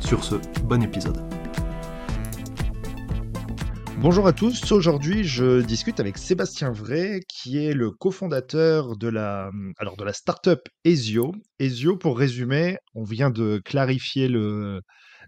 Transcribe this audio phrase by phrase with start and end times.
[0.00, 1.18] Sur ce, bon épisode.
[3.98, 9.50] Bonjour à tous, aujourd'hui je discute avec Sébastien Vray qui est le cofondateur de la,
[9.78, 11.32] alors de la startup Ezio.
[11.58, 14.80] Ezio, pour résumer, on vient de clarifier le,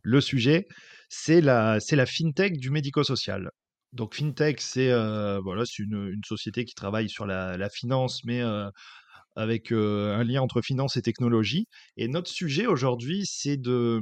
[0.02, 0.66] le sujet,
[1.08, 3.50] c'est la, la fintech du médico-social.
[3.92, 8.70] Donc fintech, c'est euh, voilà, une, société qui travaille sur la, la finance, mais euh,
[9.36, 11.66] avec euh, un lien entre finance et technologie.
[11.96, 14.00] Et notre sujet aujourd'hui, c'est de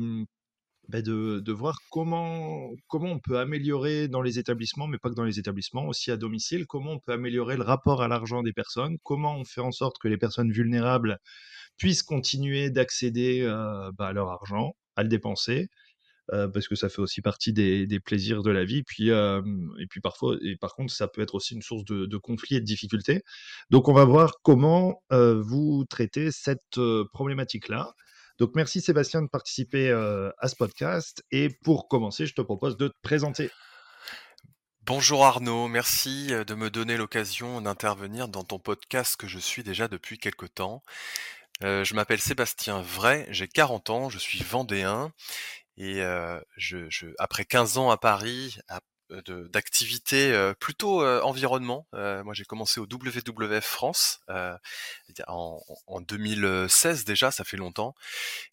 [0.91, 5.24] bah, de, voir comment, comment on peut améliorer dans les établissements, mais pas que dans
[5.24, 8.97] les établissements, aussi à domicile, comment on peut améliorer le rapport à l'argent des personnes,
[9.05, 11.19] comment on fait en sorte que les personnes vulnérables
[11.77, 15.69] puissent continuer d'accéder euh, bah, à leur argent, à le dépenser,
[16.32, 18.82] euh, parce que ça fait aussi partie des, plaisirs de la vie.
[18.82, 22.16] Puis, et puis parfois, et par contre, ça peut être aussi une source de, de
[22.16, 23.23] conflits et de difficultés.
[23.71, 26.80] Donc, on va voir comment euh, vous traitez cette
[27.13, 27.95] problématique-là.
[28.41, 31.23] Donc merci Sébastien de participer euh, à ce podcast.
[31.30, 33.51] Et pour commencer, je te propose de te présenter.
[34.87, 39.63] Bonjour Arnaud, merci euh, de me donner l'occasion d'intervenir dans ton podcast que je suis
[39.63, 40.82] déjà depuis quelque temps.
[41.65, 45.13] Euh, je m'appelle Sébastien Vrai, j'ai 40 ans, je suis vendéen
[45.77, 46.02] et
[47.19, 48.79] après 15 ans à Paris, euh,
[49.53, 51.87] d'activité euh, plutôt euh, environnement.
[51.93, 54.21] moi, j'ai commencé au WWF France
[55.27, 57.95] en, en, 2016 déjà, ça fait longtemps.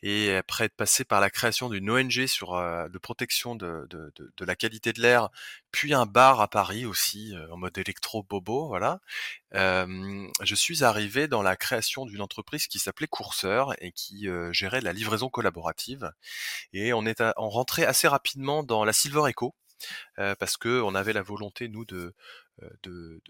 [0.01, 4.33] Et après être passé par la création d'une ONG sur de protection de, de, de,
[4.35, 5.29] de la qualité de l'air,
[5.71, 8.99] puis un bar à Paris aussi en mode électro bobo, voilà.
[9.53, 14.93] je suis arrivé dans la création d'une entreprise qui s'appelait Courseur et qui gérait la
[14.93, 16.11] livraison collaborative.
[16.73, 19.53] Et on est on rentrait assez rapidement dans la Silver Echo
[20.15, 22.13] parce que on avait la volonté nous de,
[22.83, 23.21] de,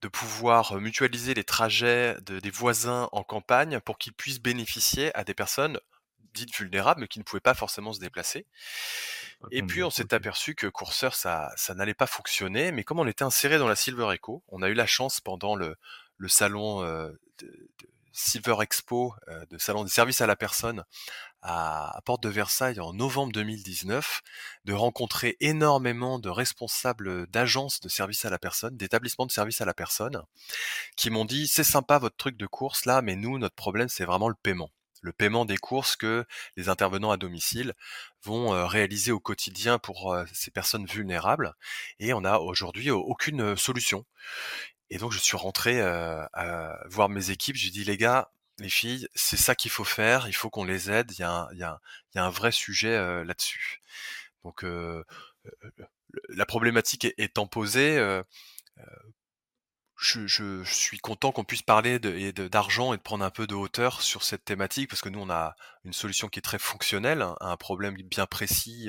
[0.00, 5.24] de pouvoir mutualiser les trajets de, des voisins en campagne pour qu'ils puissent bénéficier à
[5.24, 5.78] des personnes
[6.32, 8.46] dites vulnérables mais qui ne pouvaient pas forcément se déplacer.
[9.50, 13.06] Et puis on s'est aperçu que Courseur ça, ça n'allait pas fonctionner, mais comme on
[13.06, 15.76] était inséré dans la Silver Echo, on a eu la chance pendant le,
[16.18, 20.84] le salon de, de Silver Expo, euh, de salon des services à la personne
[21.42, 24.22] à, Porte de Versailles en novembre 2019,
[24.64, 29.64] de rencontrer énormément de responsables d'agences de services à la personne, d'établissements de services à
[29.64, 30.22] la personne,
[30.96, 34.04] qui m'ont dit c'est sympa votre truc de course là, mais nous notre problème c'est
[34.04, 34.70] vraiment le paiement.
[35.02, 37.72] Le paiement des courses que les intervenants à domicile
[38.22, 41.54] vont euh, réaliser au quotidien pour euh, ces personnes vulnérables.
[42.00, 44.04] Et on n'a aujourd'hui aucune solution.
[44.90, 48.30] Et donc je suis rentré euh, à voir mes équipes, j'ai dit les gars,
[48.60, 51.80] les filles, c'est ça qu'il faut faire, il faut qu'on les aide, il y a
[52.16, 53.82] un, vrai sujet là-dessus.
[54.44, 54.64] Donc
[56.28, 57.98] la problématique étant posée,
[60.00, 64.22] je, suis content qu'on puisse parler d'argent et, de prendre un peu de hauteur sur
[64.22, 65.54] cette thématique parce que nous on a
[65.84, 68.88] une solution qui est très fonctionnelle à un problème bien précis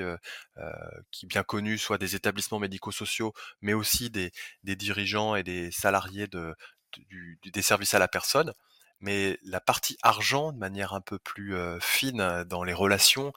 [1.11, 4.31] qui est bien connu soit des établissements médico-sociaux mais aussi des,
[4.63, 8.53] dirigeants et des salariés des services à la personne
[9.01, 13.33] mais la partie argent de manière un peu plus fine dans les relations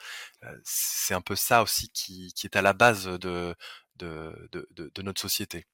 [0.62, 3.54] c'est un peu ça aussi qui, est à la base de,
[5.02, 5.66] notre société.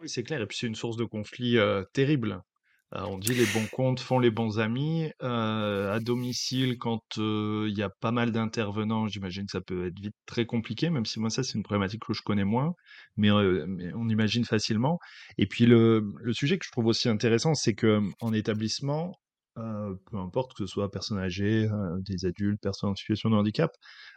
[0.00, 1.58] Oui, c'est clair et puis c'est une source de conflit,
[1.92, 2.42] terrible.
[2.94, 5.10] Heu, on dit: «Les bons comptes font les bons amis».
[5.22, 9.98] Heu, à domicile, quand, il y a pas mal d'intervenants, j'imagine que ça peut être
[10.00, 12.74] vite très compliqué, même si moi ça, c'est une problématique que je connais moins,
[13.16, 14.98] mais, on imagine facilement
[15.38, 19.12] et puis le le sujet que je trouve aussi intéressant, c'est qu'en établissement,
[19.58, 21.68] heu, peu importe que ce soit personnes âgées,
[22.00, 23.70] des adultes, personnes en situation de handicap,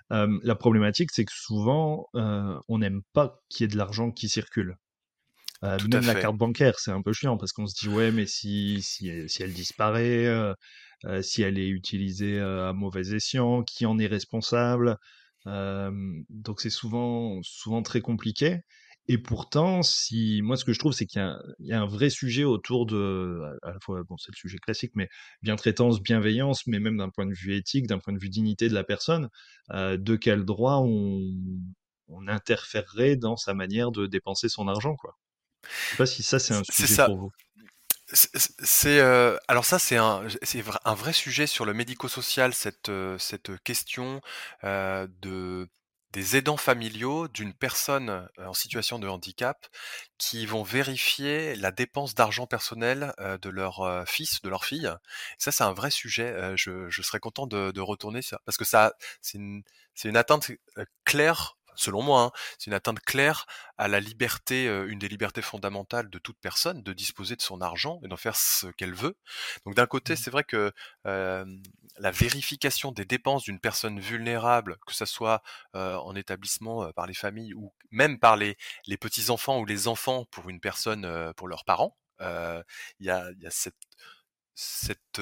[0.09, 4.75] la problématique, c'est que souvent, on n'aime pas qu'il y ait de l'argent qui circule.
[5.63, 8.25] Euh, même la carte bancaire, c'est un peu chiant parce qu'on se dit ouais, mais
[8.25, 10.53] si si si elle disparaît, euh,
[11.05, 14.97] euh, si elle est utilisée à mauvais escient, qui en est responsable?
[15.45, 18.59] Donc c'est souvent souvent très compliqué.
[19.07, 21.21] Et pourtant, si moi ce que je trouve, c'est qu'il
[21.59, 24.57] y, y, a un vrai sujet autour de à la fois bon c'est le sujet
[24.59, 25.09] classique, mais
[25.41, 28.73] bientraitance, bienveillance, mais même d'un point de vue éthique, d'un point de vue dignité de
[28.73, 29.29] la personne,
[29.71, 31.21] de quel droit on
[32.07, 35.17] on interférerait dans sa manière de dépenser son argent quoi?
[35.83, 37.05] Je sais pas si ça c'est un sujet ça.
[37.05, 37.31] pour vous.
[38.13, 42.89] C'est, heu, alors ça, c'est un c'est vrai un vrai sujet sur le médico-social, cette,
[42.89, 44.21] heu, cette question,
[44.65, 45.69] heu, de
[46.11, 49.65] des aidants familiaux d'une personne, en situation de handicap
[50.17, 54.91] qui vont vérifier la dépense d'argent personnel, de leur, fils, de leur fille.
[55.37, 58.65] Ça, c'est un vrai sujet, je je serais content de de retourner ça parce que
[58.65, 59.63] ça c'est une
[60.03, 60.51] une atteinte,
[61.05, 63.45] claire, selon moi, hein, c'est une atteinte claire
[63.77, 67.99] à la liberté, une des libertés fondamentales de toute personne, de disposer de son argent
[68.03, 69.17] et d'en faire ce qu'elle veut.
[69.65, 70.15] Donc d'un côté, Mmh.
[70.17, 70.71] c'est vrai que,
[71.97, 75.41] la vérification des dépenses d'une personne vulnérable, que ça soit,
[75.73, 78.57] en établissement, par les familles ou même par les
[78.87, 82.63] les petits-enfants ou les enfants pour une personne, pour leurs parents, il
[83.01, 83.51] y a il y a
[84.55, 85.21] cette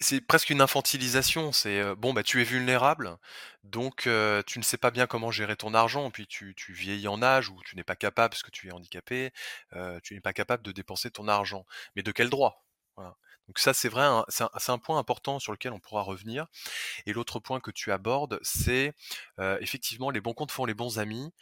[0.00, 3.16] c'est presque une infantilisation, c'est, bon, bah, tu es vulnérable,
[3.64, 4.08] donc
[4.46, 7.48] tu ne sais pas bien comment gérer ton argent, puis tu tu vieillis en âge
[7.50, 9.32] ou tu n'es pas capable parce que tu es handicapé,
[10.02, 11.66] tu n'es pas capable de dépenser ton argent.
[11.96, 12.64] Mais de quel droit?
[13.48, 16.46] Donc ça, c'est vrai, c'est un point important sur lequel on pourra revenir.
[17.06, 18.94] Et l'autre point que tu abordes, c'est,
[19.40, 21.32] heu, effectivement les bons comptes font les bons amis.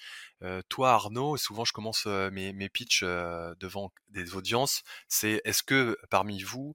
[0.42, 5.62] Heu, toi Arnaud, souvent je commence, heu, mes mes pitchs, devant des audiences, c'est: «Est-ce
[5.62, 6.74] que parmi vous,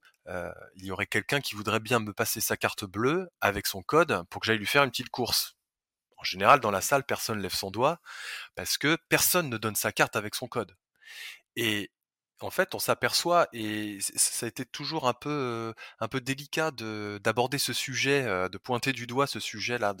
[0.76, 4.24] il y aurait quelqu'un qui voudrait bien me passer sa carte bleue avec son code
[4.30, 5.54] pour que j'aille lui faire une petite course?»
[6.18, 8.00] en général, dans la salle, personne lève son doigt
[8.56, 10.76] parce que personne ne donne sa carte avec son code.
[11.56, 11.90] Et
[12.40, 15.74] en fait, on s'aperçoit et ça a été toujours un peu,
[16.20, 19.94] délicat de d'aborder ce sujet, heu, de pointer du doigt ce sujet-là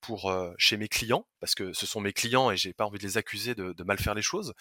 [0.00, 2.98] pour, heu, chez mes clients, parce que ce sont mes clients et j'ai pas envie
[2.98, 4.54] de les accuser de mal faire les choses.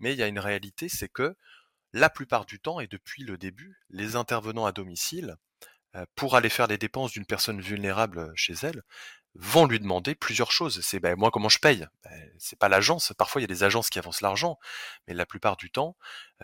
[0.00, 1.34] Mais il y a une réalité, c'est que
[1.92, 5.36] la plupart du temps et depuis le début, les intervenants à domicile,
[5.96, 8.82] heu, pour aller faire les dépenses d'une personne vulnérable, chez elle,
[9.38, 10.80] vont lui demander plusieurs choses.
[10.82, 13.12] C'est: «Beh, moi, comment je paye?» beh, c'est pas l'agence.
[13.18, 14.58] Parfois, il y a des agences qui avancent l'argent,
[15.08, 15.96] mais la plupart du temps,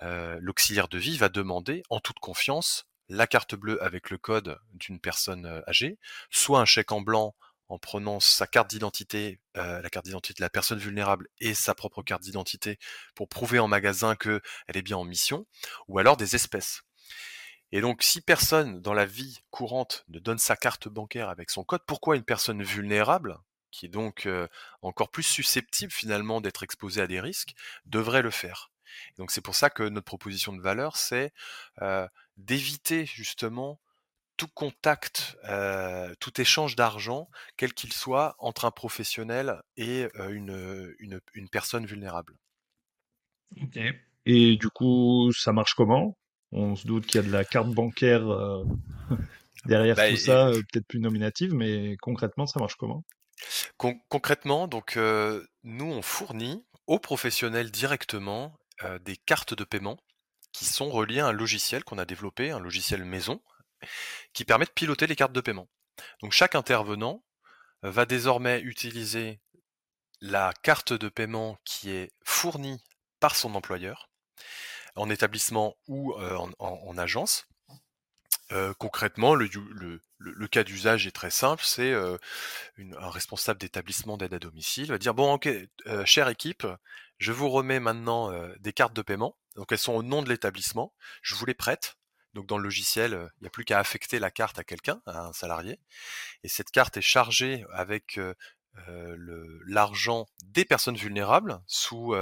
[0.03, 4.59] heu, l'auxiliaire de vie va demander, en toute confiance, la carte bleue avec le code
[4.75, 5.99] d'une personne, heu, âgée,
[6.31, 7.35] soit un chèque en blanc
[7.69, 11.75] en prenant sa carte d'identité, heu, la carte d'identité de la personne vulnérable et sa
[11.75, 12.79] propre carte d'identité
[13.15, 14.41] pour prouver en magasin qu'elle
[14.75, 15.47] est bien en mission,
[15.89, 16.83] ou alors des espèces.
[17.73, 21.65] Et donc, si personne dans la vie courante ne donne sa carte bancaire avec son
[21.65, 23.39] code, pourquoi une personne vulnérable,
[23.71, 24.47] qui est donc euh,
[24.83, 27.55] encore plus susceptible finalement d'être exposée à des risques,
[27.87, 28.71] devrait le faire?
[29.17, 31.33] Donc c'est pour ça que notre proposition de valeur, c'est
[31.81, 33.81] euh, d'éviter justement
[34.37, 41.87] tout contact, euh, tout échange d'argent, quel qu'il soit, entre un professionnel et une personne
[41.87, 42.37] vulnérable.
[43.63, 43.79] OK.
[44.27, 46.19] Et du coup, ça marche comment?
[46.53, 48.65] On se doute qu'il y a de la carte bancaire, heu,
[49.67, 53.05] derrière Bah, tout et- ça, heu, peut-être plus nominative, mais concrètement, ça marche comment?
[53.77, 58.57] Con concrètement, donc, heu, nous, on fournit aux professionnels directement,
[59.05, 59.97] des cartes de paiement
[60.53, 63.41] qui sont reliées à un logiciel qu'on a développé, un logiciel maison,
[64.33, 65.69] qui permet de piloter les cartes de paiement.
[66.23, 67.23] Donc chaque intervenant,
[67.83, 69.41] va désormais utiliser
[70.21, 72.81] la carte de paiement qui est fournie
[73.21, 74.11] par son employeur,
[74.95, 77.47] en établissement ou, en en en agence.
[78.79, 84.99] Concrètement, le cas d'usage est très simple, c'est, un responsable d'établissement d'aide à domicile va
[84.99, 85.49] dire: «Bon OK,
[86.05, 86.67] chère équipe,
[87.19, 89.37] je vous remets maintenant, des cartes de paiement».
[89.57, 91.97] Donc elles sont au nom de l'établissement, je vous les prête.
[92.35, 95.27] Donc dans le logiciel, il n'y a plus qu'à affecter la carte à quelqu'un, à
[95.27, 95.79] un salarié
[96.43, 98.19] et cette carte est chargée avec,
[99.67, 102.15] l'argent des personnes vulnérables sous,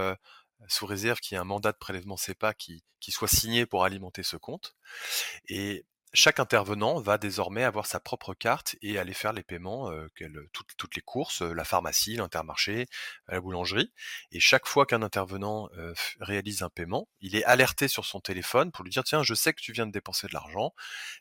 [0.69, 4.23] sous réserve qu'il y ait un mandat de prélèvement SEPA qui soit signé pour alimenter
[4.23, 4.77] ce compte.
[5.49, 10.41] Et chaque intervenant va désormais avoir sa propre carte et aller faire les paiements, quelles
[10.53, 12.87] toutes les courses, heu, la pharmacie, l'Intermarché,
[13.29, 13.93] la boulangerie.
[14.33, 15.69] Et chaque fois qu'un intervenant,
[16.21, 19.53] réalise un paiement, il est alerté sur son téléphone pour lui dire: «Tiens, je sais
[19.53, 20.73] que tu viens de dépenser de l'argent,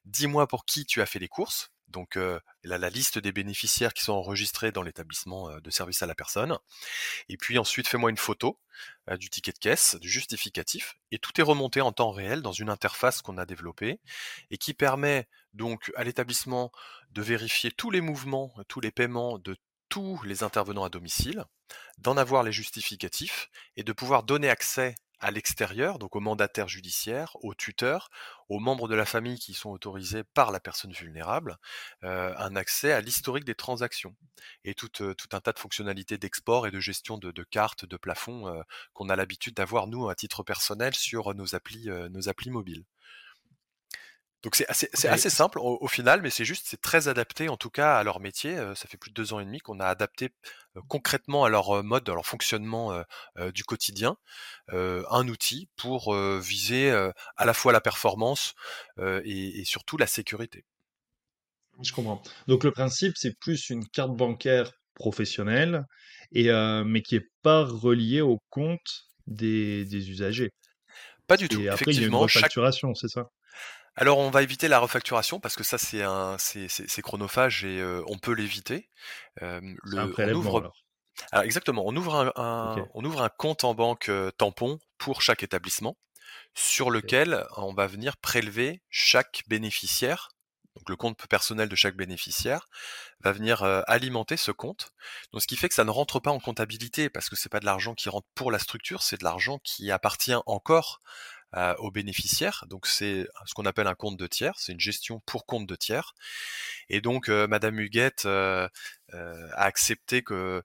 [0.05, 1.71] dis-moi pour qui tu as fait les courses».
[1.89, 2.17] Donc,
[2.63, 6.57] la liste des bénéficiaires qui sont enregistrés dans l'établissement, de service à la personne.
[7.29, 8.59] Et puis ensuite, fais-moi une photo
[9.17, 12.69] du ticket de caisse, du justificatif, et tout est remonté en temps réel dans une
[12.69, 13.99] interface qu'on a développée
[14.51, 16.71] et qui permet donc à l'établissement
[17.11, 19.57] de vérifier tous les mouvements, tous les paiements de
[19.89, 21.43] tous les intervenants à domicile,
[21.97, 27.35] d'en avoir les justificatifs et de pouvoir donner accès à l'extérieur, donc aux mandataires judiciaires,
[27.41, 28.09] aux tuteurs,
[28.47, 31.57] aux membres de la famille qui sont autorisés par la personne vulnérable,
[32.03, 34.15] euh, un accès à l'historique des transactions
[34.63, 37.97] et tout, euh, tout un tas de fonctionnalités d'export et de gestion de, cartes, de
[37.97, 38.61] plafonds euh,
[38.93, 42.85] qu'on a l'habitude d'avoir nous à titre personnel sur nos applis, nos applis mobiles.
[44.41, 45.13] Donc c'est assez c'est OK.
[45.15, 48.03] assez simple au au final, mais c'est juste c'est très adapté en tout cas à
[48.03, 50.29] leur métier, ça fait plus de 2 ans et demi qu'on a adapté,
[50.87, 53.03] concrètement à leur, mode, à leur fonctionnement,
[53.53, 54.15] du quotidien,
[54.69, 56.89] un outil pour, viser,
[57.35, 58.53] à la fois la performance,
[58.97, 60.63] et et surtout la sécurité.
[61.81, 62.21] Je comprends.
[62.47, 65.85] Donc le principe, c'est plus une carte bancaire professionnelle
[66.31, 66.49] et
[66.85, 70.51] mais qui est pas reliée au compte des des usagers.
[71.27, 73.29] Pas du tout, C'est après il y a une effectivement, chaque refacturation, c'est ça?
[73.99, 78.03] Alors on va éviter la refacturation parce que ça c'est un c'est chronophage et heu,
[78.07, 78.89] on peut l'éviter.
[79.41, 80.75] Le on ouvre alors?
[81.31, 85.21] alors exactement, on ouvre un un on ouvre un compte en banque, heu, tampon pour
[85.21, 85.97] chaque établissement.
[86.53, 90.29] sur lequel on va venir prélever chaque bénéficiaire.
[90.75, 92.67] Donc le compte personnel de chaque bénéficiaire
[93.21, 94.91] va venir euh, alimenter ce compte.
[95.33, 97.59] Donc ce qui fait que ça ne rentre pas en comptabilité parce que c'est pas
[97.59, 100.99] de l'argent qui rentre pour la structure, c'est de l'argent qui appartient encore
[101.53, 102.65] aux bénéficiaires.
[102.67, 105.75] Donc c'est ce qu'on appelle un compte de tiers, c'est une gestion pour compte de
[105.75, 106.13] tiers.
[106.89, 108.67] Et donc euh, Madame Huguette euh,
[109.13, 110.63] euh, a accepté que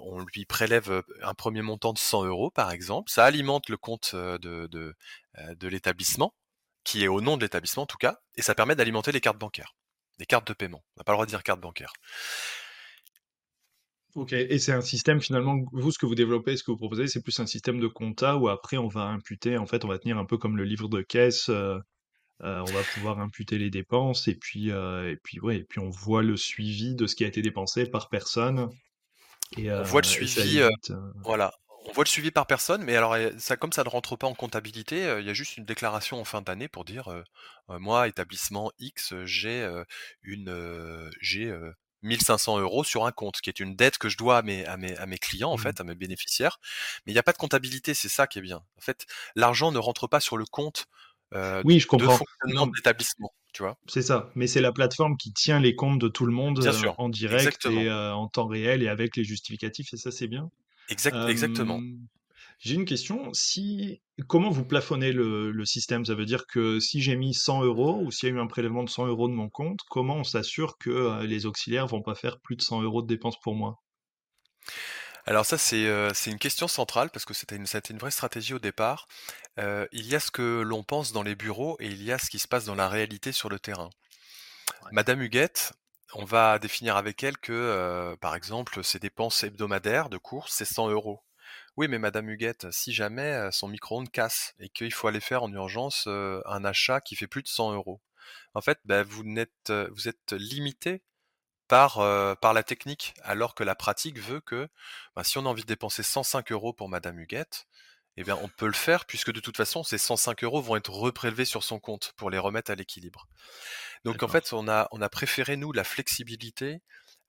[0.00, 3.10] on lui prélève un premier montant de 100 euros, par exemple.
[3.10, 4.94] Ça alimente le compte de, de,
[5.36, 6.32] de l'établissement,
[6.84, 9.36] qui est au nom de l'établissement en tout cas, et ça permet d'alimenter les cartes
[9.36, 9.76] bancaires,
[10.18, 10.82] les cartes de paiement.
[10.96, 11.92] On n'a pas le droit de dire carte bancaire.
[14.20, 17.06] OK et c'est un système finalement vous, ce que vous développez, ce que vous proposez,
[17.06, 19.98] c'est plus un système de compta où après on va imputer en fait, on va
[19.98, 21.80] tenir un peu comme le livre de caisse, heu
[22.44, 25.80] heu, on va pouvoir imputer les dépenses et puis, heu et puis ouais et puis
[25.80, 28.68] on voit le suivi de ce qui a été dépensé par personne
[29.56, 30.92] et On voit le suivi, euh, évite,
[31.24, 31.52] voilà.
[31.88, 34.26] On voit le suivi par personne, mais alors euh, ça, comme ça ne rentre pas
[34.26, 37.22] en comptabilité, euh, il y a juste une déclaration en fin d'année pour dire euh,
[37.70, 39.84] euh, moi, établissement X, euh, j'ai euh,
[40.22, 44.16] une euh, j'ai euh, 1500 euros sur un compte, qui est une dette que je
[44.16, 45.60] dois à mes, à mes, à mes clients, en mmh.
[45.60, 46.58] fait, à mes bénéficiaires.
[47.06, 48.58] Mais il n'y a pas de comptabilité, c'est ça qui est bien.
[48.76, 50.86] En fait, l'argent ne rentre pas sur le compte
[51.34, 52.16] euh, Oui, je de comprends.
[52.16, 53.32] fonctionnement Non de l'établissement.
[53.86, 56.72] C'est ça, mais c'est la plateforme qui tient les comptes de tout le monde, Bien
[56.72, 60.28] sûr, en direct et heu, en temps réel et avec les justificatifs et ça, c'est
[60.28, 60.50] bien.
[60.88, 61.80] Exact, exactement.
[62.58, 66.04] J'ai une question, si comment vous plafonnez le le système?
[66.04, 68.46] Ça veut dire que si j'ai mis 100 euros ou s'il y a eu un
[68.46, 72.02] prélèvement de 100 euros de mon compte, comment on s'assure que, heu, les auxiliaires vont
[72.02, 73.80] pas faire plus de 100 euros de dépenses pour moi?
[75.26, 79.06] Alors ça, c'est, c'est une question centrale parce que c'était une vraie stratégie au départ.
[79.58, 82.18] Heu, il y a ce que l'on pense dans les bureaux et il y a
[82.18, 83.90] ce qui se passe dans la réalité sur le terrain.
[84.82, 84.92] Ouais.
[84.92, 85.72] Madame Huguette,
[86.14, 90.88] on va définir avec elle que, par exemple, ses dépenses hebdomadaires de courses, c'est 100
[90.90, 91.22] euros.
[91.76, 95.52] Oui, mais madame Huguette, si jamais, son micro-ondes casse et qu'il faut aller faire en
[95.52, 98.00] urgence, un achat qui fait plus de 100 euros.
[98.54, 101.02] En fait, bah, vous n'êtes, heu, vous êtes limité
[101.68, 104.68] par, la technique, alors que la pratique veut que,
[105.14, 107.66] bah, si on a envie de dépenser 105 euros pour madame Huguette,
[108.16, 110.90] eh bien, on peut le faire puisque de toute façon, ces 105 euros vont être
[110.90, 113.28] reprélevés sur son compte pour les remettre à l'équilibre.
[114.04, 116.80] Donc en fait, on a on a préféré nous la flexibilité,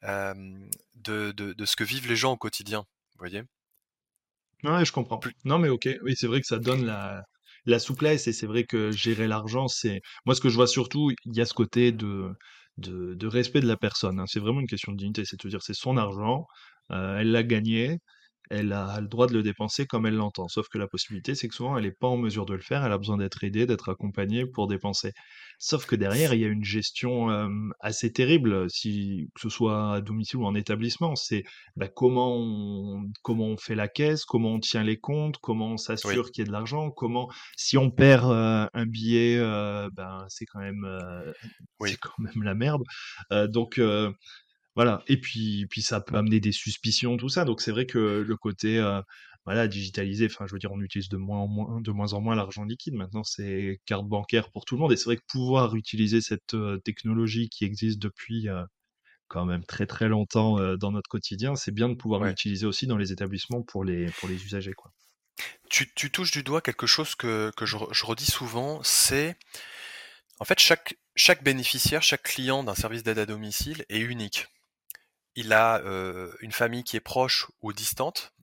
[0.02, 3.44] de de ce que vivent les gens au quotidien, vous voyez?
[4.64, 5.20] Ouais, je comprends.
[5.46, 7.24] Non, mais OK, oui, c'est vrai que ça donne la
[7.66, 11.12] la souplesse et c'est vrai que gérer l'argent, c'est moi, ce que je vois surtout,
[11.26, 12.32] il y a ce côté de
[12.78, 14.26] de de respect de la personne, hein.
[14.28, 16.46] C'est vraiment une question de dignité, c'est de dire: «C'est son argent,
[16.92, 18.00] heu, elle l'a gagné,
[18.50, 20.48] elle a le droit de le dépenser comme elle l'entend».
[20.48, 22.86] Sauf que la possibilité, c'est que souvent, elle est pas en mesure de le faire,
[22.86, 25.14] elle a besoin d'être aidée, d'être accompagnée pour dépenser.
[25.60, 27.30] Sauf que derrière, il y a une gestion,
[27.82, 31.16] assez terrible, si que ce soit à domicile ou en établissement.
[31.16, 31.44] C'est
[31.76, 35.72] bah, comment on comment on fait la caisse, comment on tient les comptes, comment on
[35.74, 39.90] oui, s'assure qu'il y ait de l'argent, comment si on perd, heu, un billet, heu,
[39.94, 40.86] ben, c'est quand même,
[41.80, 42.84] oui, quand même la merde,
[43.50, 43.80] donc
[44.80, 48.00] voilà et puis puis ça peut amener des suspicions, tout ça, donc c'est vrai que
[48.28, 49.02] le côté, heu,
[49.46, 52.22] voilà, digitalisé, enfin, je veux dire, on utilise de moins en moins de moins en
[52.22, 52.94] moins l'argent liquide.
[52.96, 56.54] Maintenant, c'est carte bancaire pour tout le monde et c'est vrai que pouvoir utiliser cette,
[56.54, 58.64] heu, technologie qui existe depuis, heu
[59.30, 62.26] quand même très, très longtemps, dans notre quotidien, c'est bien de pouvoir ouais.
[62.26, 64.92] l'utiliser aussi dans les établissements pour les pour les usagers, quoi.
[65.70, 69.38] Tu tu touches du doigt quelque chose que que je je redis souvent, c'est
[70.40, 74.48] en fait chaque chaque bénéficiaire, chaque client d'un service d'aide à domicile est unique.
[75.36, 75.82] Il a,
[76.42, 78.34] une famille qui est proche ou distante,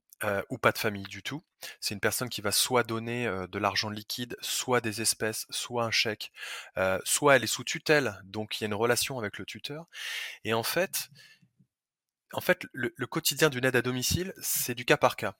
[0.48, 1.44] ou pas de famille du tout.
[1.80, 5.90] C'est une personne qui va soit donner, de l'argent liquide, soit des espèces, soit un
[5.90, 6.32] chèque,
[7.04, 9.86] soit elle est sous tutelle, donc il y a une relation avec le tuteur
[10.44, 11.10] et en fait
[12.72, 15.34] le le quotidien d'une aide à domicile, c'est du cas par cas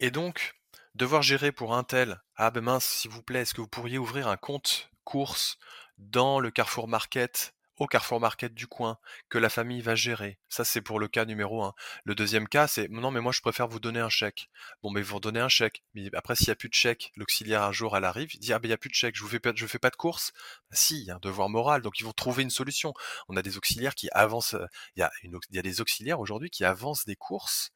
[0.00, 0.54] et donc
[0.94, 3.98] devoir gérer pour un tel: «Ah ben mince, s'il vous plaît, est-ce que vous pourriez
[3.98, 5.58] ouvrir un compte courses
[5.98, 8.98] dans le Carrefour Market au Carrefour Market du coin
[9.30, 10.38] que la famille va gérer.
[10.50, 11.74] Ça, c'est pour le cas numéro un.
[12.04, 14.50] Le deuxième cas, c'est non, mais moi, je préfère vous donner un chèque.
[14.82, 15.82] Bon, mais vous redonnez un chèque.
[15.94, 18.52] Mais après, s'il n'y a plus de chèque, l'auxiliaire un jour, elle arrive, il dit
[18.52, 19.96] ah ben il n'y a plus de chèque, je vous fais pas, fais pas de
[19.96, 20.32] course.
[20.70, 22.92] Bah, si, il y a un devoir moral, donc ils vont trouver une solution.
[23.28, 24.56] On a des auxiliaires qui avancent.
[24.96, 27.72] Il y a, des auxiliaires aujourd'hui qui avancent des courses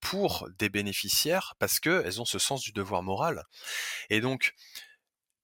[0.00, 3.44] pour des bénéficiaires parce que elles ont ce sens du devoir moral.
[4.10, 4.54] Et donc,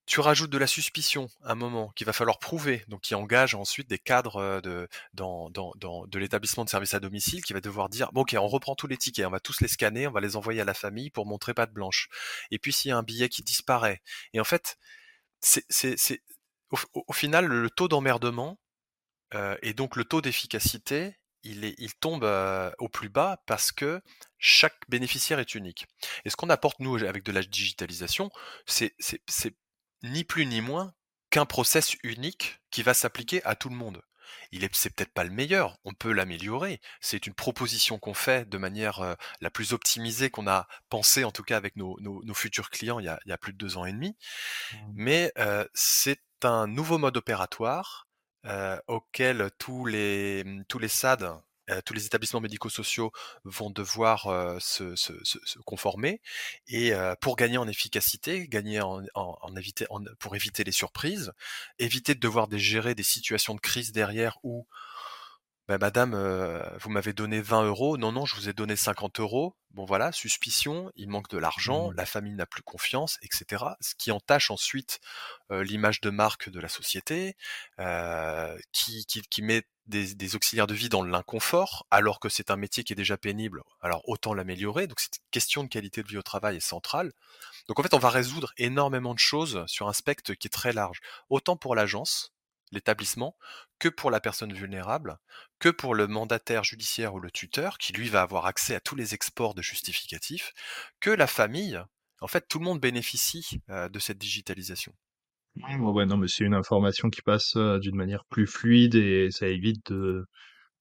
[0.07, 3.55] tu rajoutes de la suspicion à un moment qu'il va falloir prouver, donc qui engage
[3.55, 7.61] ensuite des cadres de, dans, dans, dans, de l'établissement de service à domicile qui va
[7.61, 10.13] devoir dire bon ok on reprend tous les tickets, on va tous les scanner, on
[10.13, 12.09] va les envoyer à la famille pour montrer pas de blanche.
[12.51, 14.03] Et puis s'il y a un billet qui disparaît,
[14.35, 14.77] et en fait
[15.41, 16.23] c'est, c'est, c'est
[16.71, 18.59] au, au, final le taux d'emmerdement
[19.35, 23.71] euh, et donc le taux d'efficacité il, est, il tombe euh, au plus bas parce
[23.71, 24.01] que
[24.39, 25.87] chaque bénéficiaire est unique.
[26.25, 28.31] Et ce qu'on apporte nous avec de la digitalisation,
[28.67, 29.55] c'est, c'est, c'est
[30.05, 30.93] ni plus ni moins
[31.31, 34.03] qu'un process unique qui va s'appliquer à tout le monde.
[34.53, 36.81] Il est, c'est peut-être pas le meilleur, on peut l'améliorer.
[37.01, 41.33] C'est une proposition qu'on fait de manière euh, la plus optimisée qu'on a pensé, en
[41.33, 43.53] tout cas avec nos, nos, nos futurs clients il y, a, il y, a, plus
[43.53, 44.17] de deux ans et demi.
[44.73, 44.77] Mmh.
[44.95, 48.07] Mais euh, c'est un nouveau mode opératoire
[48.47, 51.33] euh, auquel tous les tous les SAD
[51.71, 53.13] euh, tous les établissements médico-sociaux
[53.45, 56.21] vont devoir euh, se, se, se, conformer
[56.69, 60.73] et euh, pour gagner en efficacité, gagner en, en, en éviter, en, pour éviter les
[60.73, 61.33] surprises,
[61.79, 64.67] éviter de devoir gérer des situations de crise derrière où
[65.67, 67.97] bah, madame, euh, vous m'avez donné 20 euros.
[67.97, 69.57] Non, non, je vous ai donné 50 euros.
[69.71, 71.95] Bon voilà, suspicion, il manque de l'argent, Mmh.
[71.97, 73.65] la famille n'a plus confiance, etc.
[73.81, 75.01] Ce qui entache ensuite
[75.51, 77.35] euh, l'image de marque de la société,
[77.81, 82.57] euh, qui, qui, qui, met des, auxiliaires de vie dans l'inconfort, alors que c'est un
[82.57, 83.63] métier qui est déjà pénible.
[83.81, 84.87] Alors autant l'améliorer.
[84.87, 87.13] Donc cette question de qualité de vie au travail est centrale.
[87.69, 90.73] Donc en fait, on va résoudre énormément de choses sur un spectre qui est très
[90.73, 92.35] large, autant pour l'agence
[92.73, 93.37] l'établissement
[93.79, 95.19] que pour la personne vulnérable,
[95.59, 98.97] que pour le mandataire judiciaire ou le tuteur, qui lui va avoir accès à tous
[98.97, 100.53] les exports de justificatifs,
[101.01, 101.81] que la famille.
[102.21, 104.95] En fait, tout le monde bénéficie euh, de cette digitalisation.
[105.57, 109.47] Ouais, non, mais c'est une information qui passe euh, d'une manière plus fluide et ça
[109.47, 110.25] évite de,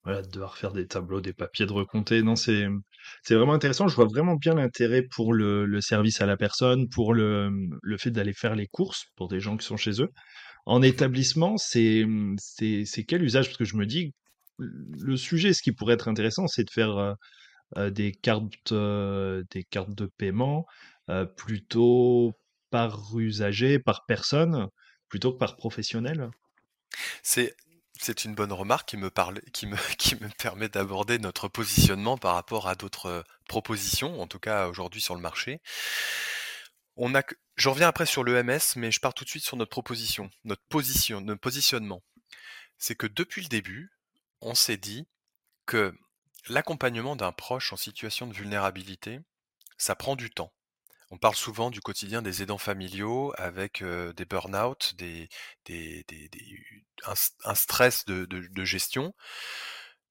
[0.04, 2.24] voilà, de devoir faire des tableaux, des papiers de recompter.
[2.24, 2.68] Non, c'est,
[3.30, 3.88] vraiment intéressant.
[3.88, 7.52] Je vois vraiment bien l'intérêt pour le, service à la personne, pour le,
[7.82, 10.10] le fait d'aller faire les courses pour des gens qui sont chez eux.
[10.66, 12.06] En établissement, c'est
[13.08, 13.48] quel usage?
[13.48, 14.14] Parce que je me dis,
[14.60, 17.16] le sujet, ce qui pourrait être intéressant, c'est de faire, heu
[17.78, 20.66] heu, des cartes, des cartes de paiement,
[21.38, 22.34] plutôt
[22.74, 24.68] par usager, par personne,
[25.08, 26.32] plutôt que par professionnel?
[27.22, 32.68] C'est une bonne remarque qui me parle qui me permet d'aborder notre positionnement par rapport
[32.68, 35.62] à d'autres, propositions, en tout cas aujourd'hui sur le marché.
[36.96, 37.22] On a
[37.58, 40.66] je reviens après sur l'EMS, mais je pars tout de suite sur notre proposition, notre
[40.68, 42.02] position, notre positionnement.
[42.80, 43.92] C'est que depuis le début,
[44.42, 45.08] on s'est dit
[45.68, 45.94] que
[46.50, 49.20] l'accompagnement d'un proche en situation de vulnérabilité,
[49.78, 50.52] ça prend du temps.
[51.14, 55.30] On parle souvent du quotidien des aidants familiaux avec des burn-out, des,
[57.06, 59.14] un, stress de, gestion.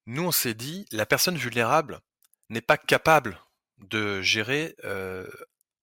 [0.07, 1.99] Nous, on s'est dit, la personne vulnérable
[2.51, 3.43] n'est pas capable
[3.79, 4.77] de gérer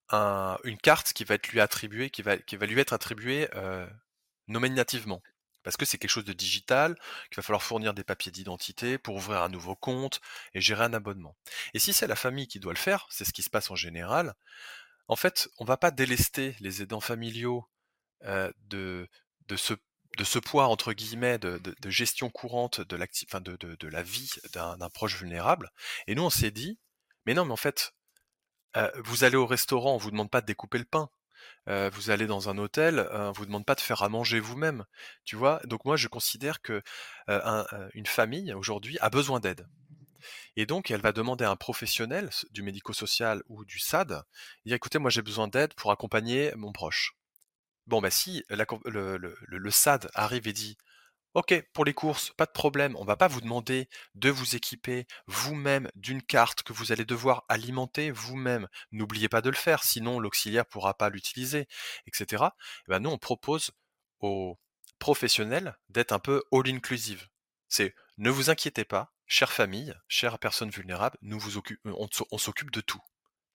[0.07, 3.85] un, une carte qui va être lui attribuée, qui va lui être attribuée euh,
[4.47, 5.21] nominativement.
[5.63, 6.95] Parce que c'est quelque chose de digital,
[7.29, 10.21] qu'il va falloir fournir des papiers d'identité pour ouvrir un nouveau compte
[10.53, 11.35] et gérer un abonnement.
[11.73, 13.75] Et si c'est la famille qui doit le faire, c'est ce qui se passe en
[13.75, 14.33] général,
[15.09, 17.67] en fait, on va pas délester les aidants familiaux
[18.21, 19.07] de,
[19.55, 25.71] ce, poids, entre guillemets, de, gestion courante de, la vie d'un proche vulnérable.
[26.05, 26.79] Et nous, on s'est dit,
[27.25, 27.93] mais non, mais en fait,
[29.03, 31.09] vous allez au restaurant, on vous demande pas de découper le pain.
[31.65, 34.85] Vous allez dans un hôtel, on vous demande pas de faire à manger vous-même,
[35.25, 35.59] tu vois?
[35.65, 36.83] Donc moi, je considère que
[37.27, 39.67] un, une famille aujourd'hui a besoin d'aide.
[40.55, 44.23] Et donc, elle va demander à un professionnel du médico-social ou du SAD,
[44.65, 47.13] dire écoutez, moi j'ai besoin d'aide pour accompagner mon proche.
[47.87, 50.77] Bon, bah si le, SAD arrive et dit
[51.35, 52.95] Ok, pour les courses, pas de problème.
[52.97, 57.45] On va pas vous demander de vous équiper vous-même d'une carte que vous allez devoir
[57.49, 58.67] alimenter vous-même.
[58.91, 61.67] N'oubliez pas de le faire, sinon l'auxiliaire pourra pas l'utiliser,
[62.07, 62.45] etc.
[62.87, 63.71] Et ben nous, on propose
[64.19, 64.59] aux
[64.97, 67.27] professionnels d'être un peu all-inclusive.
[67.67, 72.37] C'est ne vous inquiétez pas, chère famille, chère personne vulnérable, nous vous occupe, on, on
[72.37, 73.01] s'occupe de tout.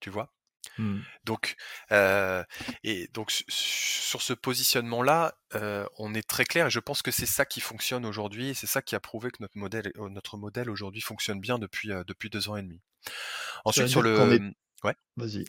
[0.01, 0.33] Tu vois?
[0.79, 1.01] Mmh.
[1.25, 1.57] Donc,
[1.93, 2.43] euh,
[2.83, 6.69] et donc sur ce positionnement-là, euh, on est très clair.
[6.69, 9.31] Et je pense que c'est ça qui fonctionne aujourd'hui, et c'est ça qui a prouvé
[9.31, 12.81] que notre modèle, notre modèle aujourd'hui fonctionne bien depuis euh, depuis deux ans et demi.
[13.65, 14.87] Ensuite, sur le, est...
[14.87, 14.95] ouais?
[15.17, 15.45] Vas-y.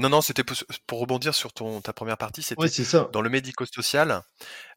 [0.00, 0.56] Non, non, c'était pour,
[0.88, 2.42] pour, rebondir sur ton ta première partie.
[2.42, 3.08] C'était ouais, ça.
[3.12, 4.22] dans le médico-social,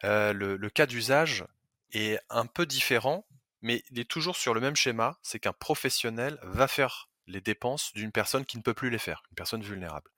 [0.04, 1.44] le, le, cas d'usage.
[1.92, 3.26] est un peu différent,
[3.62, 7.94] mais il est toujours sur le même schéma, c'est qu'un professionnel va faire les dépenses
[7.94, 10.10] d'une personne qui ne peut plus les faire, une personne vulnérable.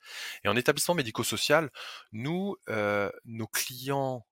[0.43, 1.71] Et en établissement médico-social,
[2.11, 4.25] nous, euh, nos clients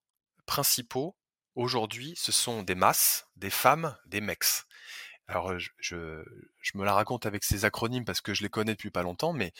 [0.46, 1.17] principaux,
[1.56, 4.46] aujourd'hui, ce sont des masses, des femmes, des mecs.
[5.30, 5.96] Alors, je,
[6.74, 9.52] me la raconte avec ces acronymes parce que je les connais depuis pas longtemps, mais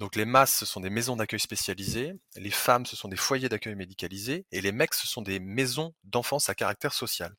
[0.00, 3.48] donc les masses, ce sont des maisons d'accueil spécialisées, les femmes, ce sont des foyers
[3.48, 7.32] d'accueil médicalisés, et les mecs, ce sont des maisons d'enfance à caractère social.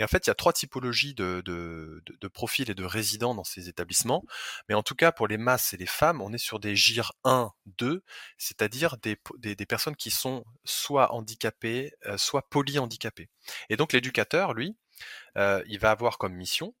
[0.00, 3.36] Et en fait, il y a trois typologies de, de, de, profils et de résidents
[3.36, 4.24] dans ces établissements,
[4.68, 7.12] mais en tout cas, pour les masses et les femmes, on est sur des GIR
[7.22, 8.02] 1, 2,
[8.38, 13.28] c'est-à-dire des, des, personnes qui sont soit handicapées, soit polyhandicapées.
[13.68, 14.76] Et donc l'éducateur, lui,
[15.36, 16.74] il va avoir comme mission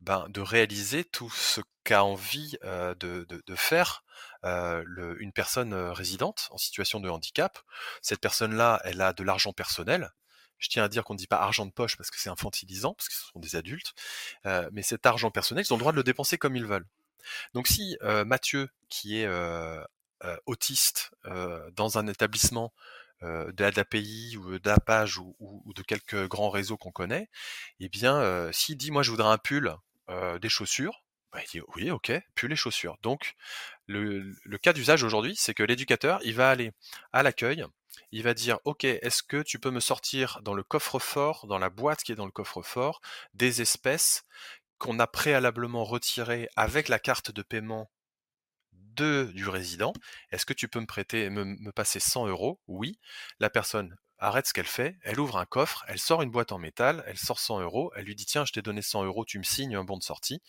[0.00, 4.04] ben, de réaliser tout ce qu'a envie de, faire
[4.42, 7.58] une personne résidente en situation de handicap.
[8.02, 10.12] Cette personne-là, elle a de l'argent personnel.
[10.58, 12.94] Je tiens à dire qu'on ne dit pas argent de poche parce que c'est infantilisant,
[12.94, 13.94] parce que ce sont des adultes.
[14.44, 16.86] Mais cet argent personnel, ils ont le droit de le dépenser comme ils veulent.
[17.54, 19.28] Donc si Mathieu, qui est
[20.46, 21.10] autiste
[21.72, 22.72] dans un établissement
[23.22, 27.30] euh, de ou de la page ou, de quelques grands réseaux qu'on connaît,
[27.80, 29.74] eh bien, s'il dit moi je voudrais un pull,
[30.08, 32.96] des chaussures, bah, il dit oui, ok, pull et chaussures.
[33.02, 33.34] Donc,
[33.86, 36.72] le, le cas d'usage aujourd'hui, c'est que l'éducateur, il va aller
[37.12, 37.64] à l'accueil,
[38.12, 41.70] il va dire ok, est-ce que tu peux me sortir dans le coffre-fort, dans la
[41.70, 43.00] boîte qui est dans le coffre-fort,
[43.34, 44.24] des espèces
[44.78, 47.90] qu'on a préalablement retirées avec la carte de paiement
[48.72, 49.92] de, du résident?
[50.30, 52.60] Est-ce que tu peux me prêter, me, me passer 100 euros?
[52.66, 52.98] Oui.
[53.40, 56.58] La personne arrête ce qu'elle fait, elle ouvre un coffre, elle sort une boîte en
[56.58, 59.38] métal, elle sort 100 euros, elle lui dit tiens je t'ai donné 100 euros, tu
[59.38, 60.40] me signes un bon de sortie.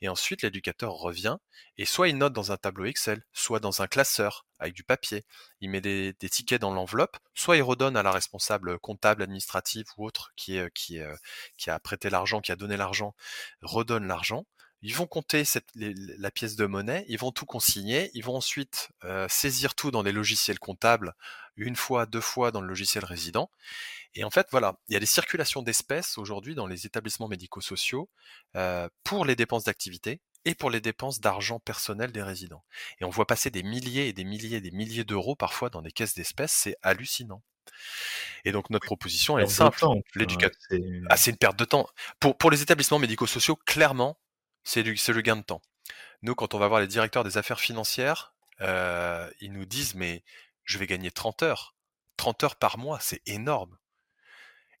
[0.00, 1.36] Et ensuite l'éducateur revient
[1.78, 5.24] et soit il note dans un tableau Excel, soit dans un classeur avec du papier,
[5.60, 10.06] il met des, tickets dans l'enveloppe, soit il redonne à la responsable comptable, administrative ou
[10.06, 13.14] autre qui, est, qui a prêté l'argent, qui a donné l'argent,
[13.62, 14.46] redonne l'argent
[14.82, 18.36] ils vont compter cette, les, la pièce de monnaie, ils vont tout consigner, ils vont
[18.36, 21.14] ensuite euh, saisir tout dans les logiciels comptables,
[21.56, 23.50] une fois, deux fois dans le logiciel résident.
[24.14, 28.08] Et en fait, voilà, il y a des circulations d'espèces aujourd'hui dans les établissements médico-sociaux
[28.56, 32.64] euh, pour les dépenses d'activité et pour les dépenses d'argent personnel des résidents.
[33.00, 35.82] Et on voit passer des milliers et des milliers et des milliers d'euros parfois dans
[35.82, 37.42] des caisses d'espèces, c'est hallucinant.
[38.44, 39.84] Et donc notre proposition, elle est simple.
[40.14, 40.58] L'éducation,
[41.10, 41.88] ah, c'est une perte de temps.
[42.20, 44.18] Pour, pour les établissements médico-sociaux, clairement,
[44.66, 45.62] c'est le gain de temps.
[46.22, 50.24] Nous, quand on va voir les directeurs des affaires financières, euh, ils nous disent mais
[50.64, 51.76] je vais gagner 30 heures.
[52.16, 53.78] 30 heures par mois, c'est énorme.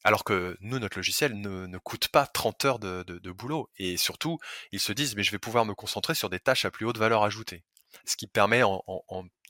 [0.02, 3.70] Alors que nous, notre logiciel ne, coûte pas 30 heures de, boulot.
[3.76, 4.38] Et surtout,
[4.70, 6.98] ils se disent, mais je vais pouvoir me concentrer sur des tâches à plus haute
[6.98, 7.64] valeur ajoutée.
[8.04, 8.82] Ce qui permet, en,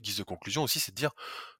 [0.00, 1.12] guise de conclusion aussi, c'est de dire,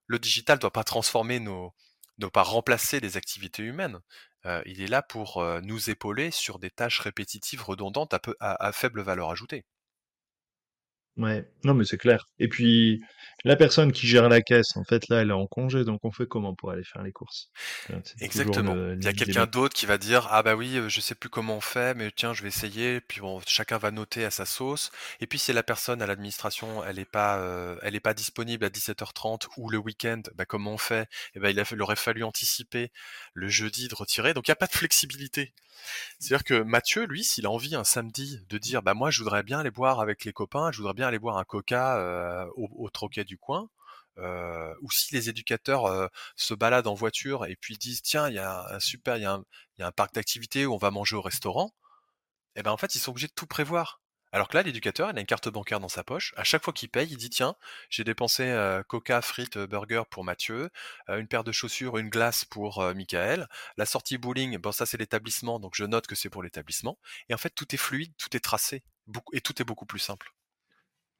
[0.06, 1.74] le digital ne doit pas transformer nos,
[2.18, 4.00] ne pas remplacer les activités humaines.
[4.46, 9.02] Euh, il est là pour euh, nous épauler sur des tâches répétitives, redondantes, à, faible
[9.02, 9.64] valeur ajoutée.
[11.16, 12.26] Ouais, non mais c'est clair.
[12.38, 13.02] Et puis
[13.44, 16.10] la personne qui gère la caisse, en fait là, elle est en congé, donc on
[16.10, 17.48] fait comment pour aller faire les courses?
[18.20, 18.74] Exactement.
[18.74, 21.30] Le, il y a quelqu'un d'autre qui va dire ah bah oui, je sais plus
[21.30, 23.00] comment on fait, mais tiens, je vais essayer.
[23.00, 24.90] Puis bon, chacun va noter à sa sauce.
[25.20, 28.64] Et puis si la personne à l'administration, elle est pas, euh, elle est pas disponible
[28.64, 31.08] à 17h30 ou le week-end, bah comment on fait?
[31.34, 32.90] Eh ben il, a, il aurait fallu anticiper
[33.32, 34.34] le jeudi de retirer.
[34.34, 35.54] Donc il n'y a pas de flexibilité.
[36.18, 39.42] C'est-à-dire que Mathieu, lui, s'il a envie un samedi de dire, bah moi, je voudrais
[39.42, 43.24] bien aller boire avec les copains, je voudrais bien aller boire un coca au, troquet
[43.24, 43.68] du coin,
[44.18, 48.66] ou si les éducateurs se baladent en voiture et puis disent, tiens, il y a
[48.74, 51.72] un super, il y, y a un parc d'activités où on va manger au restaurant,
[52.56, 54.00] et eh ben en fait, ils sont obligés de tout prévoir.
[54.32, 56.32] Alors que là, l'éducateur, il a une carte bancaire dans sa poche.
[56.36, 57.54] À chaque fois qu'il paye, il dit tiens,
[57.90, 58.54] j'ai dépensé
[58.88, 60.70] coca, frites, burger pour Mathieu,
[61.08, 63.48] une paire de chaussures, une glace pour Michael.
[63.76, 66.98] La sortie bowling, bon ça c'est l'établissement, donc je note que c'est pour l'établissement.
[67.28, 68.82] Et en fait, tout est fluide, tout est tracé,
[69.32, 70.32] et tout est beaucoup plus simple.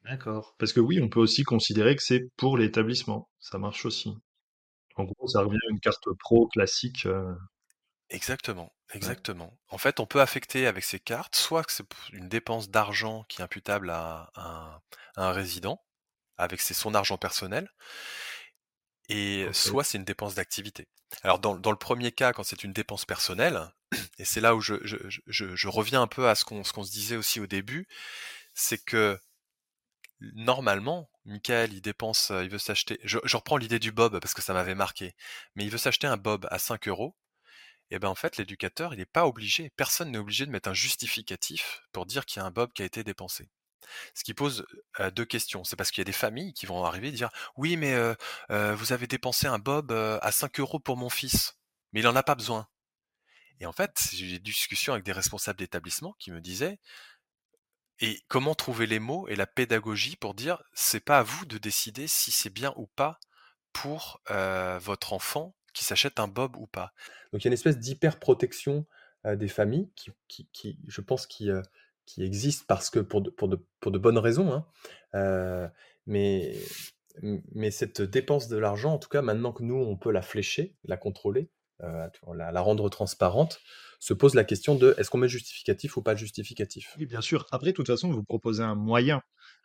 [0.09, 0.55] D'accord.
[0.59, 3.29] Parce que oui, on peut aussi considérer que c'est pour l'établissement.
[3.41, 4.15] Ça marche aussi.
[4.97, 7.07] En gros, ça revient à une carte pro classique.
[7.07, 7.35] Euh...
[8.09, 9.47] Exactement, exactement.
[9.47, 9.75] Ouais.
[9.75, 13.41] En fait, on peut affecter avec ces cartes, soit que c'est une dépense d'argent qui
[13.41, 14.81] est imputable à un,
[15.17, 15.83] à un résident,
[16.37, 17.69] avec ses, son argent personnel,
[19.09, 19.53] et okay.
[19.53, 20.87] soit c'est une dépense d'activité.
[21.23, 23.61] Alors dans, dans, le premier cas, quand c'est une dépense personnelle,
[24.19, 26.85] et c'est là où je, je, je, je, reviens un peu à ce qu'on qu'on
[26.85, 27.89] se disait aussi au début,
[28.55, 29.19] c'est que
[30.21, 32.99] normalement, Michael, il dépense, il veut s'acheter.
[33.05, 35.15] Je, reprends l'idée du Bob parce que ça m'avait marqué,
[35.55, 37.17] mais il veut s'acheter un Bob à 5 euros
[37.91, 40.75] et ben en fait l'éducateur il n'est pas obligé, personne n'est obligé de mettre un
[40.75, 43.49] justificatif pour dire qu'il y a un bob qui a été dépensé.
[44.15, 44.67] Ce qui pose
[44.99, 45.63] euh, deux questions.
[45.63, 48.15] C'est parce qu'il y a des familles qui vont arriver et dire oui mais euh,
[48.51, 51.57] euh, vous avez dépensé un bob à 5 euros pour mon fils,
[51.93, 52.69] mais il en a pas besoin.
[53.61, 56.79] Et en fait, j'ai eu des discussions avec des responsables d'établissement qui me disaient
[58.01, 61.59] et comment trouver les mots et la pédagogie pour dire c'est pas à vous de
[61.59, 63.19] décider si c'est bien ou pas
[63.73, 64.21] pour
[64.81, 66.93] votre enfant qui s'achète un bob ou pas?
[67.33, 68.87] Donc il y a une espèce d'hyper-protection
[69.25, 69.91] des familles
[70.27, 71.51] qui, je pense, qui,
[72.07, 74.53] qui existe parce que pour de, pour de, pour de bonnes raisons.
[74.53, 75.71] Hein.
[76.07, 76.57] mais,
[77.23, 80.77] mais cette dépense de l'argent, en tout cas, maintenant que nous, on peut la flécher,
[80.85, 83.61] la contrôler, la, la, rendre transparente,
[83.99, 86.95] se pose la question de est-ce qu'on met justificatif ou pas justificatif?
[86.99, 87.47] Oui, bien sûr.
[87.51, 89.23] Après, de toute façon, vous proposez un moyen.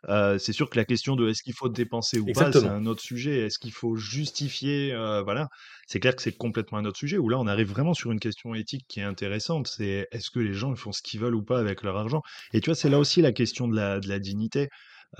[0.08, 2.86] Euh, c'est sûr que la question de est-ce qu'il faut dépenser ou pas, c'est un
[2.86, 3.46] autre sujet.
[3.46, 5.48] Est-ce qu'il faut justifier euh, Voilà,
[5.86, 7.18] c'est clair que c'est complètement un autre sujet.
[7.18, 9.68] Où là, on arrive vraiment sur une question éthique qui est intéressante.
[9.68, 12.22] C'est est-ce que les gens font ce qu'ils veulent ou pas avec leur argent?
[12.52, 14.68] Et tu vois, c'est là aussi la question de la, de la dignité.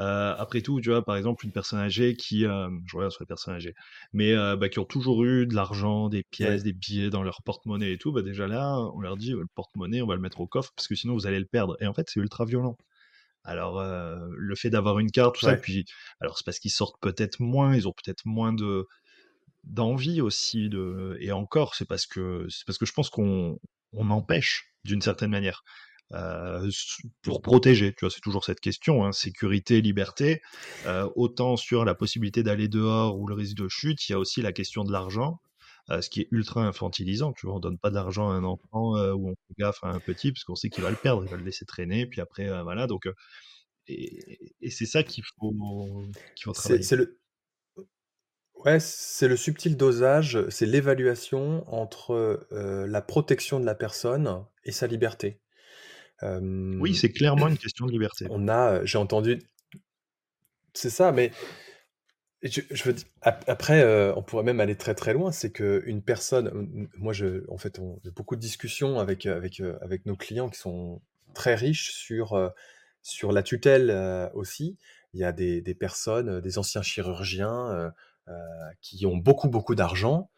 [0.00, 3.22] Euh, après tout, tu vois, par exemple, une personne âgée qui, euh, je reviens sur
[3.22, 3.74] les personnes âgées,
[4.12, 7.42] mais euh, bah, qui ont toujours eu de l'argent, des pièces, des billets dans leur
[7.42, 10.40] porte-monnaie et tout, bah, déjà là, on leur dit, le porte-monnaie, on va le mettre
[10.40, 11.76] au coffre parce que sinon vous allez le perdre.
[11.80, 12.76] Et en fait, c'est ultra violent.
[13.44, 15.84] Alors, le fait d'avoir une carte, tout ça, puis,
[16.20, 18.86] alors c'est parce qu'ils sortent peut-être moins, ils ont peut-être moins de
[19.64, 23.60] d'envie aussi de et encore c'est parce que c'est parce que je pense qu'on
[23.92, 25.62] on empêche d'une certaine manière
[26.14, 26.70] euh,
[27.22, 27.94] pour protéger.
[27.94, 30.42] Tu vois, c'est toujours cette question, hein, sécurité, liberté.
[30.86, 34.18] Euh, autant sur la possibilité d'aller dehors ou le risque de chute, il y a
[34.18, 35.40] aussi la question de l'argent.
[35.90, 37.32] Euh, ce qui est ultra infantilisant.
[37.32, 39.98] Tu vois, on donne pas d'argent à un enfant ou on fait gaffe à un
[39.98, 42.62] petit parce qu'on sait qu'il va le perdre, il va le laisser traîner, puis après
[42.62, 42.86] voilà.
[42.86, 43.08] Donc
[43.88, 44.38] et,
[44.70, 45.52] c'est ça qu'il faut
[46.36, 46.82] qu'il faut travailler.
[46.82, 46.96] C'est
[48.64, 54.86] Ouais, c'est le subtil dosage, c'est l'évaluation entre la protection de la personne et sa
[54.86, 55.42] liberté.
[56.22, 58.26] Oui, c'est clairement une question de liberté.
[58.30, 59.40] On a, j'ai entendu,
[60.74, 61.32] c'est ça, mais
[62.42, 65.30] je, veux après, on pourrait même aller très très loin.
[65.30, 69.60] C'est que une personne, moi, je, en fait, on a beaucoup de discussions avec avec
[69.80, 71.00] avec nos clients qui sont
[71.34, 72.52] très riches sur
[73.02, 74.76] sur la tutelle aussi.
[75.14, 77.92] Il y a des, des personnes, des anciens chirurgiens
[78.80, 80.30] qui ont beaucoup beaucoup d'argent,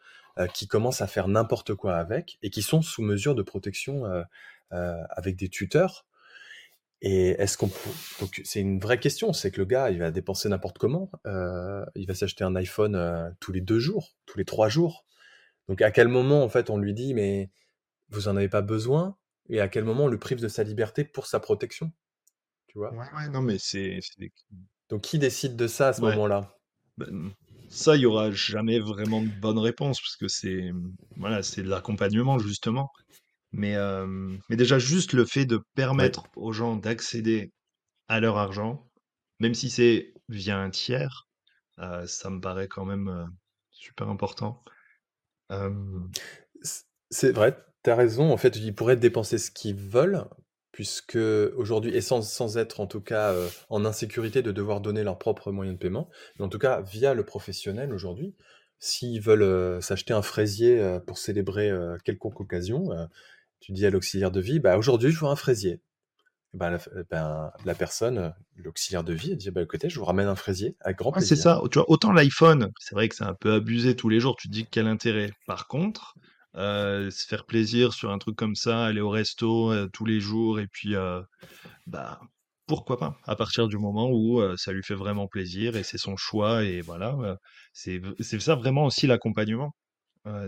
[0.53, 4.03] qui commencent à faire n'importe quoi avec et qui sont sous mesure de protection
[4.71, 6.05] avec des tuteurs.
[7.01, 7.69] Et est-ce qu'on
[8.19, 11.85] donc c'est une vraie question, c'est que le gars il va dépenser n'importe comment, euh,
[11.93, 15.05] il va s'acheter un iPhone euh, tous les deux jours, tous les trois jours.
[15.67, 17.51] Donc à quel moment en fait on lui dit mais
[18.09, 19.17] vous en avez pas besoin
[19.49, 21.91] et à quel moment on le prive de sa liberté pour sa protection,
[22.67, 22.91] tu vois?
[22.93, 23.99] Ouais, non mais c'est
[24.89, 26.57] donc qui décide de ça à ce moment-là?
[26.97, 27.33] Ben,
[27.69, 30.71] Ça il y aura jamais vraiment de bonne réponse parce que c'est
[31.17, 32.91] voilà c'est de l'accompagnement justement.
[33.57, 33.77] Mais,
[34.49, 37.53] mais déjà, juste le fait de permettre aux gens d'accéder
[38.09, 38.91] à leur argent,
[39.39, 41.29] même si c'est via un tiers,
[41.77, 43.29] ça me paraît quand même
[43.71, 44.61] super important.
[47.09, 48.29] C'est vrai, tu as raison.
[48.29, 50.25] En fait, ils pourraient dépenser ce qu'ils veulent,
[50.73, 51.17] puisque
[51.55, 53.33] aujourd'hui, et sans, sans être en tout cas
[53.69, 57.13] en insécurité de devoir donner leurs propres moyens de paiement, mais en tout cas via
[57.13, 58.35] le professionnel aujourd'hui,
[58.79, 61.71] s'ils veulent s'acheter un fraisier pour célébrer
[62.03, 62.89] quelconque occasion,
[63.59, 65.81] tu dis à l'auxiliaire de vie, bah, aujourd'hui, je veux un fraisier.
[66.53, 70.27] Bah, la, ben, la personne, l'auxiliaire de vie, elle dit, bah, écoutez, je vous ramène
[70.27, 71.35] un fraisier avec grand plaisir.
[71.35, 71.61] c'est ça.
[71.71, 74.35] Tu vois, autant l'iPhone, c'est vrai que c'est un peu abusé tous les jours.
[74.37, 75.31] Tu te dis quel intérêt.
[75.47, 76.15] Par contre,
[76.57, 80.21] euh, se faire plaisir sur un truc comme ça, aller au resto euh, tous les
[80.21, 81.21] jours, et puis, euh,
[81.85, 82.21] bah,
[82.67, 86.15] pourquoi pas À partir du moment où ça lui fait vraiment plaisir et c'est son
[86.17, 87.37] choix, et voilà,
[87.73, 88.01] c'est
[88.39, 89.75] ça vraiment aussi l'accompagnement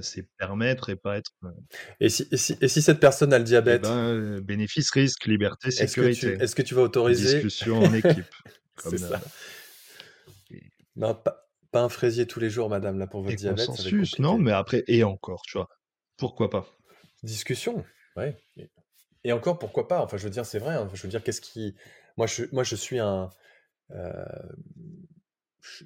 [0.02, 1.32] c'est permettre et pas être.
[2.00, 5.26] Et si, et si, et si cette personne a le Eh diabète, ben, bénéfice, risque,
[5.26, 6.44] liberté, est-ce que tu, sécurité.
[6.44, 7.34] est-ce que tu vas autoriser?
[7.36, 8.26] Discussion en équipe.
[8.78, 9.22] C'est ça.
[10.96, 13.66] Non, pas, pas un fraisier tous les jours, madame, là, pour votre Et diabète.
[13.66, 14.46] ça va être consensus, non, compliqué.
[14.46, 15.70] mais après, et encore, tu vois.
[16.18, 16.66] Pourquoi pas?
[17.24, 17.84] Discussion,
[18.16, 18.36] ouais.
[18.58, 18.70] Et-
[19.24, 20.02] Et encore, pourquoi pas?
[20.02, 20.76] Enfin, je veux dire, c'est vrai.
[20.76, 20.90] hein.
[20.94, 21.76] Je veux dire, qu'est-ce qui.
[22.18, 23.30] Moi, je, moi, je suis un.
[23.92, 24.26] euh,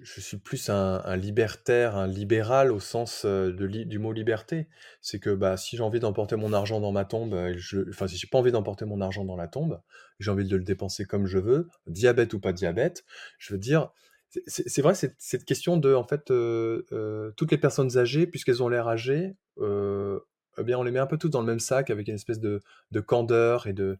[0.01, 4.67] je, suis plus un, libertaire, un libéral au sens euh, du mot liberté.
[5.01, 8.07] C'est que bah, si j'ai envie d'emporter mon argent dans ma tombe, euh, je, enfin,
[8.07, 9.81] si j'ai pas envie d'emporter mon argent dans la tombe,
[10.19, 13.03] j'ai envie de le dépenser comme je veux, diabète ou pas diabète,
[13.37, 13.91] je veux dire.
[14.47, 18.69] c'est- vrai, c'est cette question de, en fait, euh, toutes les personnes âgées, puisqu'elles ont
[18.69, 19.35] l'air âgées,
[20.57, 22.39] eh bien, on les met un peu toutes dans le même sac avec une espèce
[22.39, 23.99] de, de candeur et de-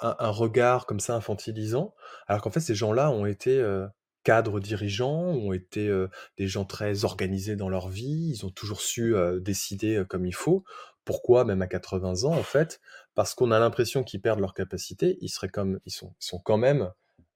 [0.00, 1.94] un, un regard comme ça infantilisant,
[2.26, 3.86] alors qu'en fait, ces gens-là ont été euh,
[4.24, 8.80] cadres dirigeants, ont été euh, des gens très organisés dans leur vie, ils ont toujours
[8.80, 10.64] su euh, décider comme il faut.
[11.04, 12.80] Pourquoi, même à 80 ans, en fait?
[13.14, 16.38] Parce qu'on a l'impression qu'ils perdent leur capacité, ils, seraient comme, ils, sont, ils sont
[16.38, 16.90] quand même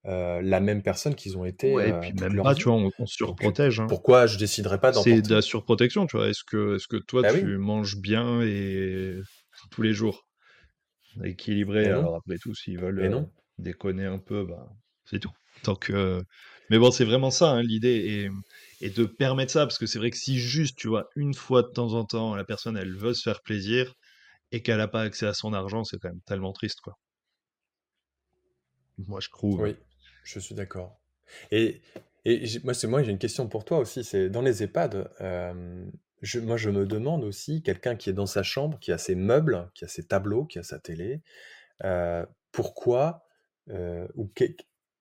[0.04, 2.74] la même personne qu'ils ont été, Ouais et puis même pas, tu vois?
[2.96, 3.88] On surprotège, hein.
[3.88, 6.28] pourquoi je déciderais pas d'en C'est de la surprotection, tu vois?
[6.28, 7.40] Est-ce que est-ce que toi Bah oui.
[7.40, 9.18] tu manges bien et
[9.72, 10.25] tous les jours?
[11.24, 13.30] Équilibré, alors après tout, s'ils veulent, non.
[13.58, 14.68] déconner un peu, bah,
[15.04, 15.32] c'est tout.
[15.62, 16.22] Tant que
[16.68, 18.28] mais bon, c'est vraiment ça, hein, l'idée
[18.80, 21.62] et de permettre ça, parce que c'est vrai que si juste, tu vois, une fois
[21.62, 23.94] de temps en temps, la personne, elle veut se faire plaisir
[24.52, 26.94] et qu'elle a pas accès à son argent, c'est quand même tellement triste, quoi.
[28.98, 29.60] Moi, je trouve.
[29.60, 29.76] Oui,
[30.24, 30.98] je suis d'accord.
[31.50, 31.80] Et
[32.24, 35.92] et moi, c'est moi, j'ai une question pour toi aussi, c'est dans les EHPAD, hem,
[36.22, 39.14] je moi, je me demande aussi, quelqu'un qui est dans sa chambre, qui a ses
[39.14, 41.22] meubles, qui a ses tableaux, qui a sa télé,
[41.84, 43.24] heu, pourquoi,
[43.70, 44.30] heu, ou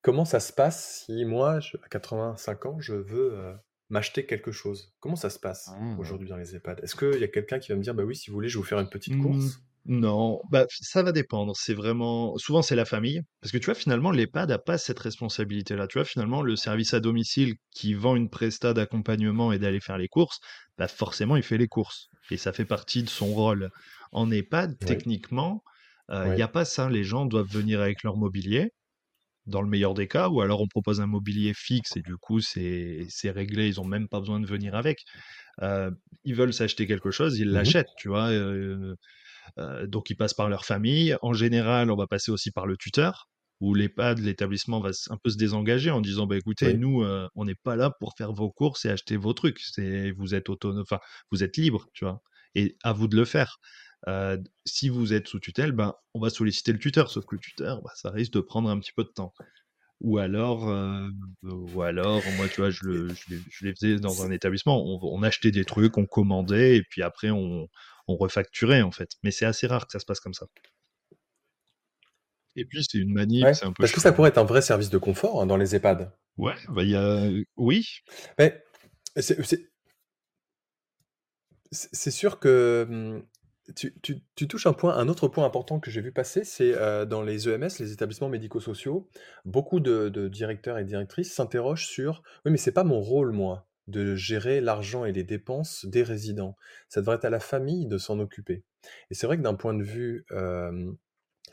[0.02, 3.56] comment ça se passe si moi, je à 85 ans, je veux, heu,
[3.90, 4.96] m'acheter quelque chose?
[5.00, 5.98] Comment ça se passe Mmh.
[5.98, 6.82] aujourd'hui dans les EHPAD?
[6.84, 8.58] Est-ce qu'il y a quelqu'un qui va me dire: «Bah oui, si vous voulez, je
[8.58, 9.62] vais vous faire une petite Mmh, course»?
[9.88, 11.54] Non, bah, ça va dépendre.
[11.56, 13.22] C'est vraiment souvent, c'est la famille.
[13.42, 15.88] Parce que tu vois, finalement, l'EHPAD a pas cette responsabilité-là.
[15.88, 19.98] Tu vois, finalement, le service à domicile qui vend une presta d'accompagnement et d'aller faire
[20.00, 20.40] les courses,
[20.78, 23.70] bah, forcément, il fait les courses et ça fait partie de son rôle.
[24.12, 25.64] En EHPAD, techniquement,
[26.12, 26.90] heu, il y oui, a pas ça.
[26.90, 28.72] Les gens doivent venir avec leur mobilier,
[29.48, 32.42] dans le meilleur des cas, ou alors on propose un mobilier fixe et du coup,
[32.42, 35.00] c'est c'est réglé, ils ont même pas besoin de venir avec.
[35.64, 35.92] Heu,
[36.26, 38.32] ils veulent s'acheter quelque chose, ils mmh l'achètent, tu vois?
[39.88, 41.16] Donc ils passent par leur famille.
[41.22, 43.30] En général, on va passer aussi par le tuteur,
[43.62, 47.28] où l'EHPAD, l'établissement va un peu se désengager en disant: «Bah, écoutez, oui, nous, heu,
[47.36, 49.60] on n'est pas là pour faire vos courses et acheter vos trucs.
[49.62, 51.00] C'est vous êtes autonome enfin,
[51.32, 52.22] vous êtes libre», tu vois?
[52.56, 53.58] Et à vous de le faire.
[54.08, 57.42] Heu, si vous êtes sous tutelle, ben, on va solliciter le tuteur, sauf que le
[57.42, 59.34] tuteur, bah, ça risque de prendre un petit peu de temps.
[60.02, 61.10] Ou alors, heu,
[61.44, 64.32] ou alors, moi, tu vois, je et le je les je les faisais dans un
[64.32, 64.84] établissement.
[64.86, 67.68] On on achetait des trucs, on commandait et puis après on
[68.08, 69.10] on refacturait, en fait.
[69.24, 70.48] Mais c'est assez rare que ça se passe comme ça.
[72.56, 74.46] Et puis c'est une manip, ouais, c'est un peu parce que ça pourrait être un
[74.46, 76.12] vrai service de confort, hein, dans les EHPAD.
[76.38, 77.86] Ouais, bah, y a oui,
[78.38, 78.64] Mais
[81.72, 83.24] c'est sûr que, mmh,
[83.74, 87.22] tu touches un point un autre point important que j'ai vu passer, c'est, heu, dans
[87.24, 89.10] les EMS, les établissements médico-sociaux,
[89.46, 94.16] beaucoup de directeurs et directrices s'interrogent sur: «Oui, mais c'est pas mon rôle, moi, de
[94.16, 96.56] gérer l'argent et les dépenses des résidents.
[96.90, 98.64] Ça devrait être à la famille de s'en occuper»
[99.10, 100.26] et c'est vrai que d'un point de vue,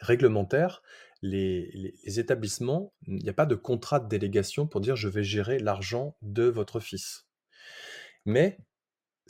[0.00, 0.82] réglementaire,
[1.22, 5.08] les les les établissements, il n'y a pas de contrat de délégation pour dire: «Je
[5.08, 7.26] vais gérer l'argent de votre fils».
[8.24, 8.58] Mais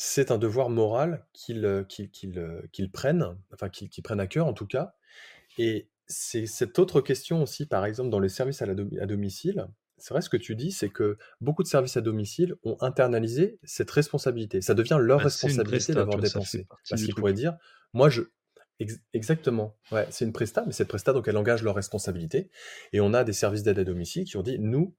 [0.05, 4.67] c'est un devoir moral qu'ils, heu, qu'ils prennent, enfin qu'ils prennent à cœur en tout
[4.67, 4.95] cas
[5.59, 9.69] et c'est cette autre question aussi, par exemple, dans les services à la à domicile.
[9.99, 13.61] C'est vrai ce que tu dis, c'est que beaucoup de services à domicile ont internalisé
[13.63, 14.61] cette responsabilité.
[14.61, 16.67] Ça devient leur bah, une responsabilité d'avoir dépensé.
[16.91, 17.57] Parce qu'ils pourraient dire:
[17.93, 18.23] «Moi je»
[18.81, 22.51] ex exactement, ouais, c'est une presta, mais cette presta donc elle engage leur responsabilité
[22.93, 24.97] et on a des services d'aide à domicile qui ont dit: «Nous,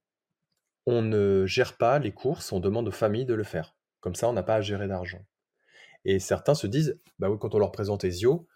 [0.86, 3.76] on ne gère pas les courses, on demande aux familles de le faire.
[4.04, 5.24] Comme ça, on n'a pas à gérer d'argent».
[6.04, 8.46] Et certains se disent, bah oui, quand on leur présente Ezio,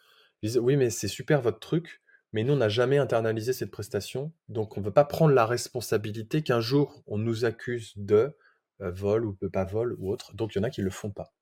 [0.43, 2.03] ils disent: «Oui, mais c'est super votre truc,
[2.35, 5.47] mais nous, on n'a jamais internalisé cette prestation, donc on ne veut pas prendre la
[5.47, 8.37] responsabilité qu'un jour on nous accuse de,
[8.83, 10.35] heu, vol ou de pas vol ou autre».
[10.37, 11.33] Donc il y en a qui le font pas.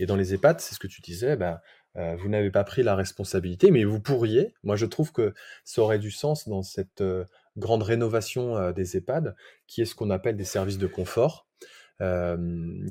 [0.00, 1.62] Et dans les EHPAD, c'est ce que tu disais, bah,
[1.98, 4.54] heu, vous n'avez pas pris la responsabilité, mais vous pourriez.
[4.64, 7.26] Moi, je trouve que ça aurait du sens dans cette, heu,
[7.58, 9.36] grande rénovation, des EHPAD,
[9.68, 11.48] qui est ce qu'on appelle des services de confort,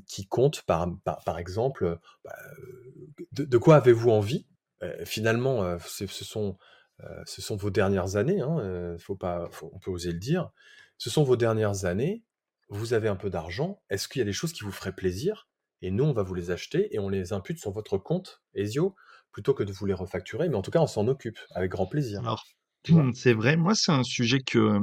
[0.08, 2.36] qui comptent par par par exemple, bah,
[3.32, 4.48] de de quoi avez-vous envie?
[4.84, 6.58] Heu, finalement, ce sont,
[7.26, 10.52] ce sont vos dernières années, hein, faut pas faut on peut oser le dire.
[10.98, 12.24] Ce sont vos dernières années,
[12.70, 13.82] vous avez un peu d'argent.
[13.90, 15.50] Est-ce qu'il y a des choses qui vous feraient plaisir?
[15.82, 18.96] Et nous, on va vous les acheter et on les impute sur votre compte Ezio,
[19.32, 21.88] plutôt que de vous les refacturer, mais en tout cas, on s'en occupe avec grand
[21.88, 22.44] plaisir, Alors,
[23.14, 24.80] c'est vrai, moi, c'est un sujet que,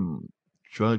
[0.70, 0.98] tu vois,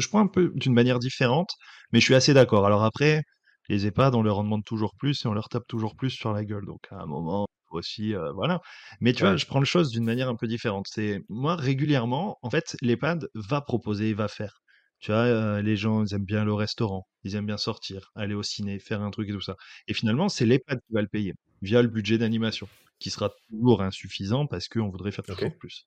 [0.00, 1.50] je prends un peu d'une manière différente,
[1.92, 2.66] mais je suis assez d'accord.
[2.66, 3.22] Alors après,
[3.68, 6.32] les EHPAD, on leur en demande toujours plus et on leur tape toujours plus sur
[6.32, 6.64] la gueule.
[6.66, 8.60] Donc à un moment, aussi, heu, voilà.
[9.00, 10.86] Mais tu vois, je prends les choses d'une manière un peu différente.
[10.88, 14.60] C'est moi, régulièrement, en fait, l'EHPAD va proposer, va faire.
[15.00, 18.34] Tu vois, heu, les gens, ils aiment bien le restaurant, ils aiment bien sortir, aller
[18.34, 19.56] au ciné, faire un truc et tout ça.
[19.88, 23.82] Et finalement, c'est l'EHPAD qui va le payer, via le budget d'animation, qui sera toujours
[23.82, 25.84] insuffisant parce qu'on voudrait faire toujours plus.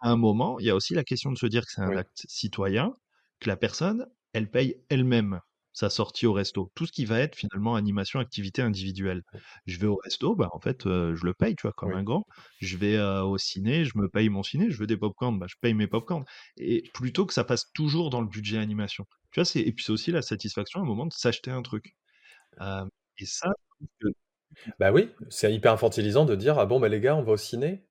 [0.00, 1.94] À un moment, il y a aussi la question de se dire que c'est un
[1.94, 2.92] oui, acte citoyen,
[3.42, 5.40] que la personne, elle paye elle-même
[5.74, 6.70] sa sortie au resto.
[6.74, 9.22] Tout ce qui va être finalement animation, activité individuelle.
[9.66, 11.94] Je vais au resto, bah, en fait, heu, je le paye, tu vois, comme oui,
[11.94, 12.26] un grand.
[12.60, 14.70] Je vais, heu, au ciné, je me paye mon ciné.
[14.70, 16.24] Je veux des pop-corn, bah, je paye mes pop-corn
[16.58, 19.06] et plutôt que ça passe toujours dans le budget animation.
[19.32, 21.62] Tu vois, c'est et puis c'est aussi la satisfaction à un moment de s'acheter un
[21.62, 21.96] truc.
[22.60, 23.50] Hem et ça,
[24.78, 27.36] bah, oui, c'est hyper infantilisant de dire: «Ah bon, bah, les gars, on va au
[27.36, 27.86] ciné?»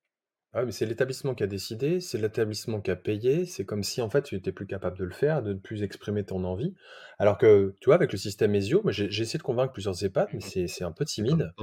[0.54, 4.02] Ah mais c'est l'établissement qui a décidé, c'est l'établissement qui a payé, c'est comme si,
[4.02, 6.76] en fait, tu étais plus capable de le faire, de ne plus exprimer ton envie.
[7.20, 10.04] Alors que, tu vois, avec le système Esio, moi j'ai j'ai essayé de convaincre plusieurs
[10.04, 11.54] EHPAD, mais c'est c'est un peu timide.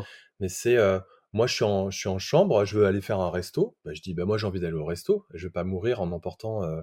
[0.41, 1.01] Mais c'est, heu,
[1.35, 3.93] moi je suis en je suis en chambre, je veux aller faire un resto, bah,
[3.93, 6.65] je dis: «Bah, moi j'ai envie d'aller au resto, je vais pas mourir en emportant,
[6.65, 6.83] heu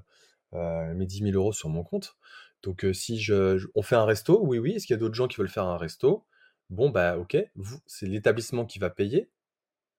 [0.54, 2.16] heu, mes 10 000 € sur mon compte».
[2.64, 4.74] Donc si je je on fait un resto, oui, oui.
[4.74, 6.26] Est-ce qu'il y a d'autres gens qui veulent faire un resto?
[6.70, 9.30] Bon, bah, OK, vous c'est l'établissement qui va payer,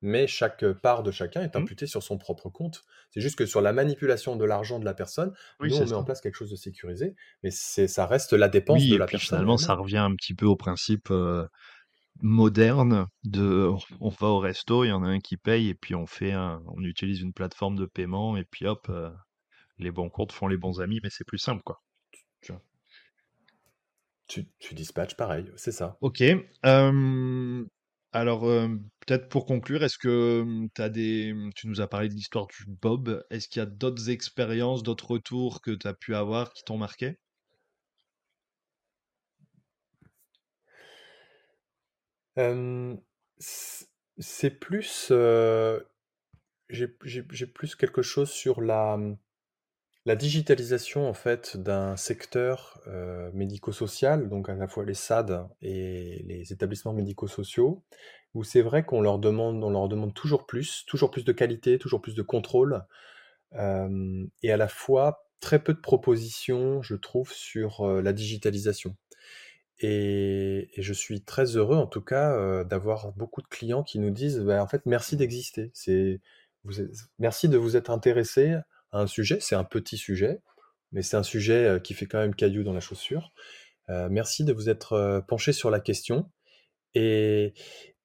[0.03, 1.67] mais chaque, part de chacun est Mmh.
[1.67, 2.85] imputée sur son propre compte.
[3.11, 5.95] C'est juste que sur la manipulation de l'argent de la personne, Oui, nous, on met
[5.97, 9.07] en place quelque chose de sécurisé, mais ça reste la dépense Oui de et la
[9.07, 11.49] puis personne finalement ça revient un petit peu au principe, heu,
[12.23, 13.71] moderne de
[14.01, 16.33] on va au resto, il y en a un qui paye et puis on fait
[16.33, 19.13] un on utilise une plateforme de paiement et puis hop, heu,
[19.79, 21.83] les bons comptes font les bons amis, mais c'est plus simple, quoi.
[22.41, 22.63] Tu vois?
[24.29, 25.99] Tu tu dispatches pareil, c'est ça.
[26.01, 26.23] OK,
[28.21, 32.09] alors, hem, peut-être pour conclure, est-ce que, mmh, as des mmh, tu nous as parlé
[32.09, 35.95] de l'histoire du bob, est-ce qu'il y a d'autres expériences, d'autres retours que tu as
[35.95, 37.19] pu avoir qui t'ont marqué?
[44.19, 45.13] C'est plus,
[46.71, 46.87] j'ai
[47.47, 49.17] plus quelque chose sur la, mmh,
[50.07, 56.25] la digitalisation en fait d'un secteur, heu, médico-social, donc à la fois les SAD et
[56.27, 57.85] les établissements médico-sociaux,
[58.35, 61.79] où c'est vrai qu'on leur demande on leur demande toujours plus, toujours plus de qualité,
[61.79, 62.85] toujours plus de contrôle,
[63.53, 68.97] hem et à la fois très peu de propositions, je trouve, sur, heu, la digitalisation
[69.81, 74.41] et je suis très heureux en tout cas, d'avoir beaucoup de clients qui nous disent:
[74.41, 75.71] «Bah, en fait, merci d'exister.
[75.75, 76.21] C'est
[77.19, 78.57] merci de vous être intéressés
[78.93, 79.39] un sujet».
[79.41, 80.41] C'est un petit sujet,
[80.93, 83.33] mais c'est un sujet, qui fait quand même caillou dans la chaussure.
[83.89, 86.31] Merci de vous être, heu, penchés sur la question
[86.95, 87.55] et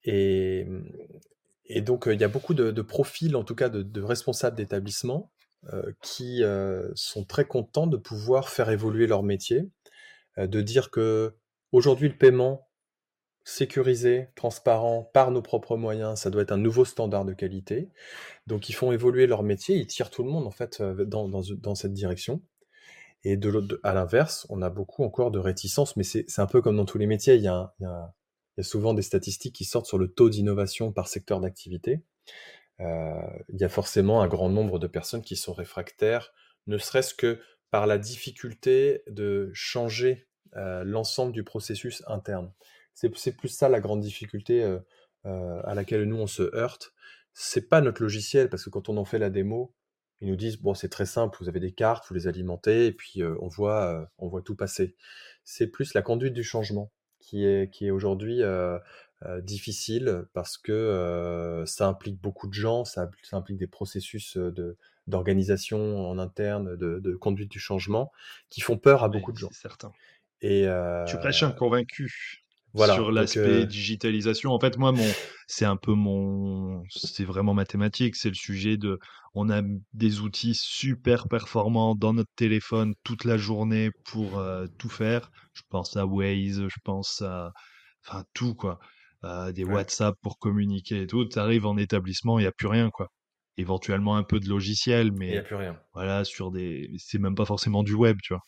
[0.03, 0.83] et mmh
[1.85, 5.31] donc, il y a beaucoup de profils, en tout cas de responsables d'établissements,
[6.01, 6.43] qui,
[6.95, 9.69] sont très contents de pouvoir faire évoluer leur métier,
[10.37, 12.67] de dire qu'aujourd'hui le paiement
[13.43, 17.89] sécurisé, transparent, par nos propres moyens, ça doit être un nouveau standard de qualité.
[18.47, 21.75] Donc ils font évoluer leur métier, ils tirent tout le monde en fait, heu, dans
[21.75, 22.41] cette direction
[23.23, 23.39] et
[23.83, 26.97] à l'inverse, on a beaucoup encore de réticences, mais c'est un peu comme dans tous
[26.97, 27.73] les métiers, il y a
[28.61, 32.03] souvent des statistiques qui sortent sur le taux d'innovation par secteur d'activité.
[32.79, 32.85] Heu,
[33.49, 36.33] il y a forcément un grand nombre de personnes qui sont réfractaires,
[36.65, 37.39] ne serait-ce que
[37.69, 42.51] par la difficulté de changer, l'ensemble du processus interne.
[42.93, 44.81] C'est plus ça la grande difficulté, heu
[45.25, 46.93] heu, à laquelle nous on se heurte.
[47.33, 49.73] C'est pas notre logiciel parce que quand on en fait la démo,
[50.21, 52.91] ils nous disent: «Bon, c'est très simple, vous avez des cartes, vous les alimentez et
[52.91, 54.95] puis, on voit, on voit tout passer».
[55.43, 58.41] C'est plus la conduite du changement qui est qui est aujourd'hui,
[59.43, 64.77] difficile parce que, ça implique beaucoup de gens, ça impl ça implique des processus, de
[65.07, 68.11] d'organisation en interne, de de conduite du changement
[68.49, 69.93] qui font peur à Oui, beaucoup de gens certain.
[70.41, 70.67] Et
[71.05, 72.11] Tu prêches un convaincu
[72.73, 74.51] voilà, sur l'aspect heu, digitalisation.
[74.53, 75.13] En fait, moi, mon
[75.47, 78.15] c'est un peu mon c'est vraiment mathématique.
[78.15, 78.97] C'est le sujet de
[79.33, 79.61] on a
[79.93, 85.31] des outils super performants dans notre téléphone toute la journée pour, heu, tout faire.
[85.53, 87.51] Je pense à Waze, je pense à
[88.05, 88.79] enfin tout quoi.
[89.53, 91.25] Des ouais WhatsApp pour communiquer et tout.
[91.25, 93.09] Tu arrives en établissement, il y a plus rien quoi.
[93.57, 95.81] Éventuellement un peu de logiciel, et il y a mais plus rien.
[95.93, 98.41] voilà, sur des c'est même pas forcément du web, tu vois?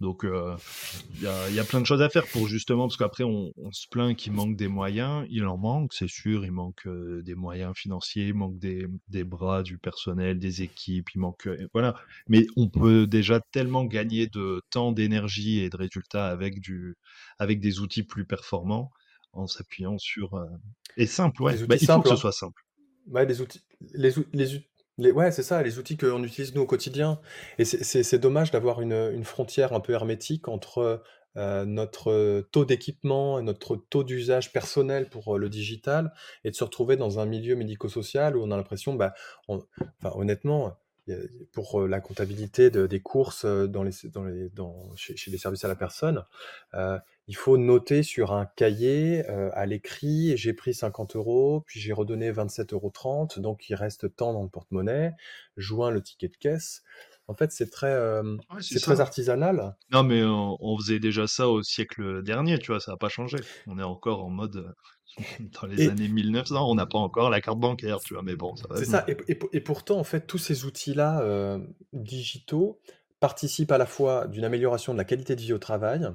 [0.00, 2.98] Donc, il y a, il y a plein de choses à faire pour justement, parce
[2.98, 6.52] qu'après on, on se plaint qu'il manque des moyens, il en manque, c'est sûr, il
[6.52, 11.20] manque euh, des moyens financiers, il manque des, des bras, du personnel, des équipes, il
[11.20, 11.96] manque, euh, voilà.
[12.28, 16.96] Mais on peut déjà tellement gagner de temps, d'énergie et de résultats avec du,
[17.38, 18.90] avec des outils plus performants
[19.32, 20.44] en s'appuyant sur, euh,
[20.98, 21.56] et simple, ouais.
[21.56, 22.16] Des Bah, il faut que ce hein.
[22.16, 22.62] soit simple.
[23.06, 23.62] Ouais, les outils
[23.94, 24.66] les les
[24.98, 27.20] les ouais, c'est ça, les outils qu'on utilise nous au quotidien.
[27.58, 31.02] Et c'est dommage d'avoir une, une frontière un peu hermétique entre,
[31.36, 36.12] heu, notre, taux d'équipement et notre taux d'usage personnel pour, heu, le digital
[36.44, 39.14] et de se retrouver dans un milieu médico-social où on a l'impression, bah,
[39.48, 39.64] enfin
[40.14, 40.76] honnêtement,
[41.52, 45.64] pour, heu, la comptabilité de des courses, dans les dans les dans chez les services
[45.64, 46.24] à la personne,
[47.28, 51.92] il faut noter sur un cahier, heu, à l'écrit: «J'ai pris 50 euros, puis j'ai
[51.92, 55.12] redonné 27,30 €, donc il reste tant dans le porte-monnaie,
[55.56, 56.82] joint le ticket de caisse».
[57.28, 59.00] En fait, c'est très, hem, Ouais, c'est c'est très ça.
[59.00, 62.98] artisanal Non, mais on, on faisait déjà ça au siècle dernier, tu vois, ça n'a
[62.98, 63.46] pas changé.
[63.66, 64.72] On est encore en mode euh,
[65.40, 68.36] dans les et années 1900, on n'a pas encore la carte bancaire, tu vois, mais
[68.36, 71.74] bon, ça va c'est ça et et et pourtant, en fait, tous ces outils-là, heu,
[71.92, 72.80] digitaux
[73.18, 76.06] participe à la fois d'une amélioration de la qualité de vie au travail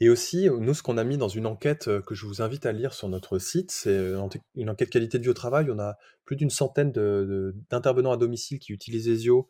[0.00, 2.72] et aussi, nous, ce qu'on a mis dans une enquête que je vous invite à
[2.72, 4.12] lire sur notre site, c'est
[4.54, 5.70] une enquête qualité de vie au travail.
[5.70, 6.92] On a plus d'une centaine
[7.70, 9.48] d'intervenants à domicile qui utilisent ESIO,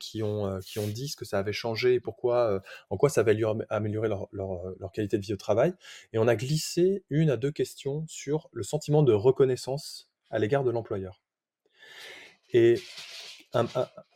[0.00, 3.20] qui, ont, qui ont dit ce que ça avait changé et pourquoi, en quoi ça
[3.20, 3.36] avait
[3.68, 5.72] amélioré leur, leur, qualité de vie au travail.
[6.12, 10.64] Et on a glissé une à deux questions sur le sentiment de reconnaissance à l'égard
[10.64, 11.22] de l'employeur.
[12.52, 12.80] Et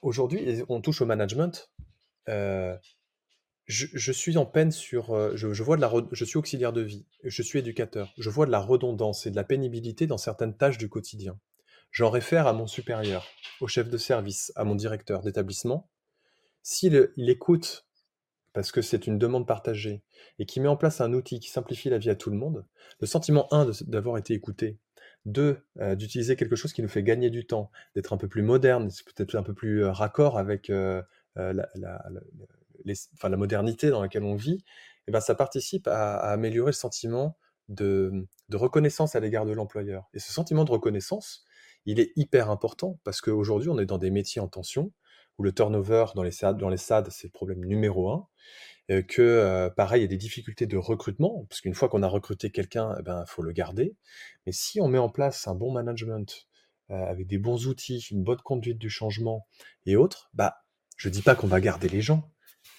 [0.03, 1.71] aujourd'hui, on touche au management.
[3.67, 5.37] Je, suis en peine sur.
[5.37, 8.13] Je, vois de la, je suis auxiliaire de vie, je suis éducateur.
[8.19, 11.39] Je vois de la redondance et de la pénibilité dans certaines tâches du quotidien.
[11.91, 13.27] J'en réfère à mon supérieur,
[13.61, 15.89] au chef de service, à mon directeur d'établissement.
[16.63, 17.87] S'il il écoute,
[18.53, 20.03] parce que c'est une demande partagée,
[20.39, 22.67] et qui met en place un outil qui simplifie la vie à tout le monde,
[23.01, 24.79] le sentiment, un, d'avoir été écouté,
[25.25, 25.59] deux,
[25.95, 29.35] d'utiliser quelque chose qui nous fait gagner du temps, d'être un peu plus moderne, peut-être
[29.35, 30.71] un peu plus raccord avec
[31.39, 34.65] la, modernité dans laquelle on vit,
[35.07, 37.37] eh ben, ça participe à, améliorer le sentiment
[37.69, 40.09] de, reconnaissance à l'égard de l'employeur.
[40.15, 41.45] Et ce sentiment de reconnaissance,
[41.87, 44.93] il est hyper important parce qu'aujourd'hui, on est dans des métiers en tension,
[45.39, 48.27] où le turnover dans les SAD, dans les SAD c'est le problème numéro un,
[48.91, 52.03] euh, que euh, pareil, il y a des difficultés de recrutement, parce qu'une fois qu'on
[52.03, 53.97] a recruté quelqu'un, il eh ben, faut le garder.
[54.47, 56.47] Mais si on met en place un bon management,
[56.91, 59.47] avec des bons outils, une bonne conduite du changement
[59.85, 60.65] et autres, bah,
[60.99, 62.31] je dis pas qu'on va garder les gens,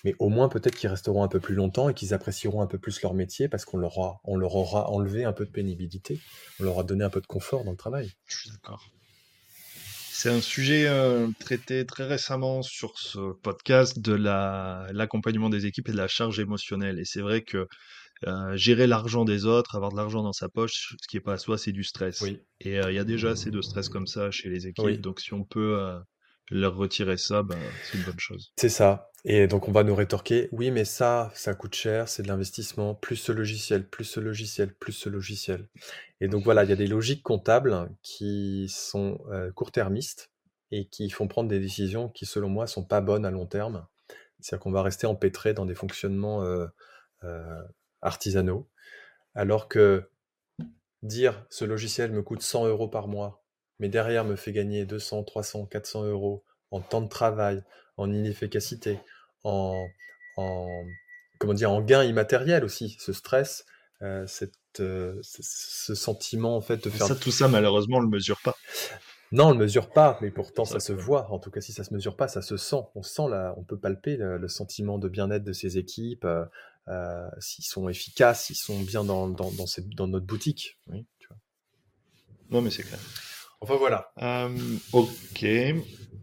[0.03, 2.77] mais au moins peut-être qu'ils resteront un peu plus longtemps et qu'ils apprécieront un peu
[2.77, 6.19] plus leur métier parce qu'on leur, aura, on leur aura enlevé un peu de pénibilité,
[6.59, 8.11] on leur a donné un peu de confort dans le travail.
[8.27, 8.85] Je suis d'accord.
[10.11, 14.13] C'est un sujet euh, traité très récemment sur ce podcast de
[14.91, 16.99] l'accompagnement des équipes et de la charge émotionnelle.
[16.99, 17.69] Et c'est vrai que
[18.27, 21.35] euh, gérer l'argent des autres, avoir de l'argent dans sa poche, ce qui n'est pas
[21.35, 22.21] à soi, c'est du stress.
[22.59, 24.99] Et euh, il y a déjà assez de stress comme ça chez les équipes.
[24.99, 25.79] Donc si on peut
[26.51, 28.51] leur retirer ça, ben, c'est une bonne chose.
[28.57, 29.11] C'est ça.
[29.25, 32.95] Et donc on va nous rétorquer, oui, mais ça, ça coûte cher, c'est de l'investissement,
[32.95, 35.67] plus ce logiciel, plus ce logiciel, plus ce logiciel.
[36.21, 40.31] Et donc voilà, il y a des logiques comptables qui sont euh, court-termistes
[40.71, 43.85] et qui font prendre des décisions qui, selon moi, sont pas bonnes à long terme.
[44.39, 46.67] C'est-à-dire qu'on va rester empêtré dans des fonctionnements euh,
[47.23, 47.61] euh,
[48.01, 48.69] artisanaux,
[49.33, 50.09] alors que
[51.03, 53.43] dire ce logiciel me coûte 100 euros par mois
[53.79, 57.63] mais derrière me fait gagner 200, 300, 400 euros en temps de travail,
[57.97, 58.99] en inefficacité,
[59.43, 59.85] en,
[61.37, 63.65] comment dire, en gain immatériel aussi, ce stress,
[64.01, 67.07] euh, cette, euh, ce sentiment en fait de faire.
[67.07, 68.55] Ça, tout ça, malheureusement, on le mesure pas.
[69.31, 71.31] Non, on le mesure pas, mais pourtant ça, se voit.
[71.31, 72.81] En tout cas, si ça se mesure pas, ça se sent.
[72.95, 76.25] On sent là, on peut palper le, sentiment de bien-être de ces équipes,
[76.87, 79.65] euh, s'ils sont efficaces, s'ils sont bien dans, dans, dans,
[79.95, 80.79] dans notre boutique.
[80.87, 81.37] Oui, tu vois.
[82.49, 82.99] Non, mais c'est clair.
[83.61, 84.11] Enfin voilà.
[84.21, 84.49] Euh,
[84.93, 85.45] ok.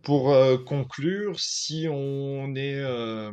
[0.02, 3.32] Pour euh, conclure, si on est, euh,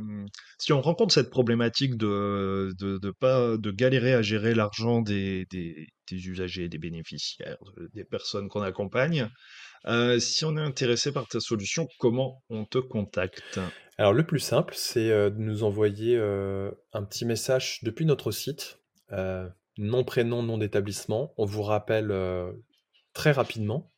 [0.58, 5.88] si on rencontre cette problématique de, de, pas de galérer à gérer l'argent des, des,
[6.10, 7.58] usagers, des bénéficiaires,
[7.94, 9.30] des personnes qu'on accompagne,
[10.20, 13.60] si on est intéressé par ta solution, comment on te contacte?
[14.00, 18.80] Alors le plus simple, c'est de nous envoyer un petit message depuis notre site,
[19.78, 21.36] nom prénom nom d'établissement.
[21.38, 22.12] On vous rappelle
[23.14, 23.93] très rapidement.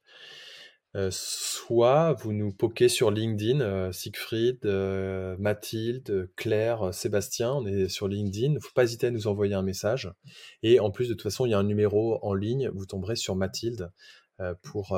[0.95, 7.89] Euh, soit vous nous poquez sur LinkedIn, euh, Siegfried, euh, Mathilde, Claire, Sébastien, on est
[7.89, 8.53] sur LinkedIn.
[8.53, 10.09] Ne faut pas hésiter à nous envoyer un message.
[10.63, 13.17] Et en plus, de toute façon, il y a un numéro en ligne, vous tomberez
[13.17, 13.91] sur Mathilde
[14.63, 14.97] pour,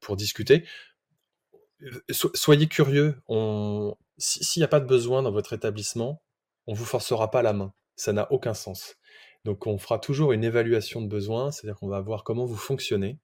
[0.00, 0.64] pour discuter.
[2.10, 3.14] soyez curieux,
[4.18, 6.22] s'il n'y a pas de besoin dans votre établissement,
[6.66, 7.72] on ne vous forcera pas la main.
[7.96, 8.96] Ça n'a aucun sens.
[9.44, 13.18] Donc on fera toujours une évaluation de besoin, c'est-à-dire qu'on va voir comment vous fonctionnez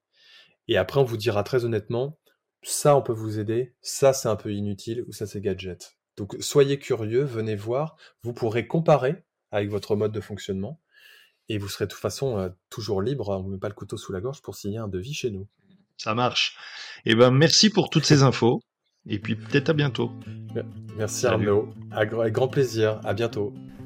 [0.68, 2.18] et après, on vous dira très honnêtement,
[2.62, 5.96] ça, on peut vous aider, ça, c'est un peu inutile, ou ça, c'est gadget.
[6.16, 7.96] Donc, soyez curieux, venez voir.
[8.22, 10.80] Vous pourrez comparer avec votre mode de fonctionnement.
[11.48, 13.74] Et vous serez de toute façon euh, toujours libre, on ne vous met pas le
[13.74, 15.46] couteau sous la gorge pour signer un devis chez nous.
[15.98, 16.56] Ça marche.
[17.04, 18.60] Eh ben, merci pour toutes ces infos.
[19.06, 20.10] Et puis peut-être à bientôt.
[20.96, 21.68] Merci Arnaud.
[21.90, 23.00] Avec grand plaisir.
[23.04, 23.52] À bientôt.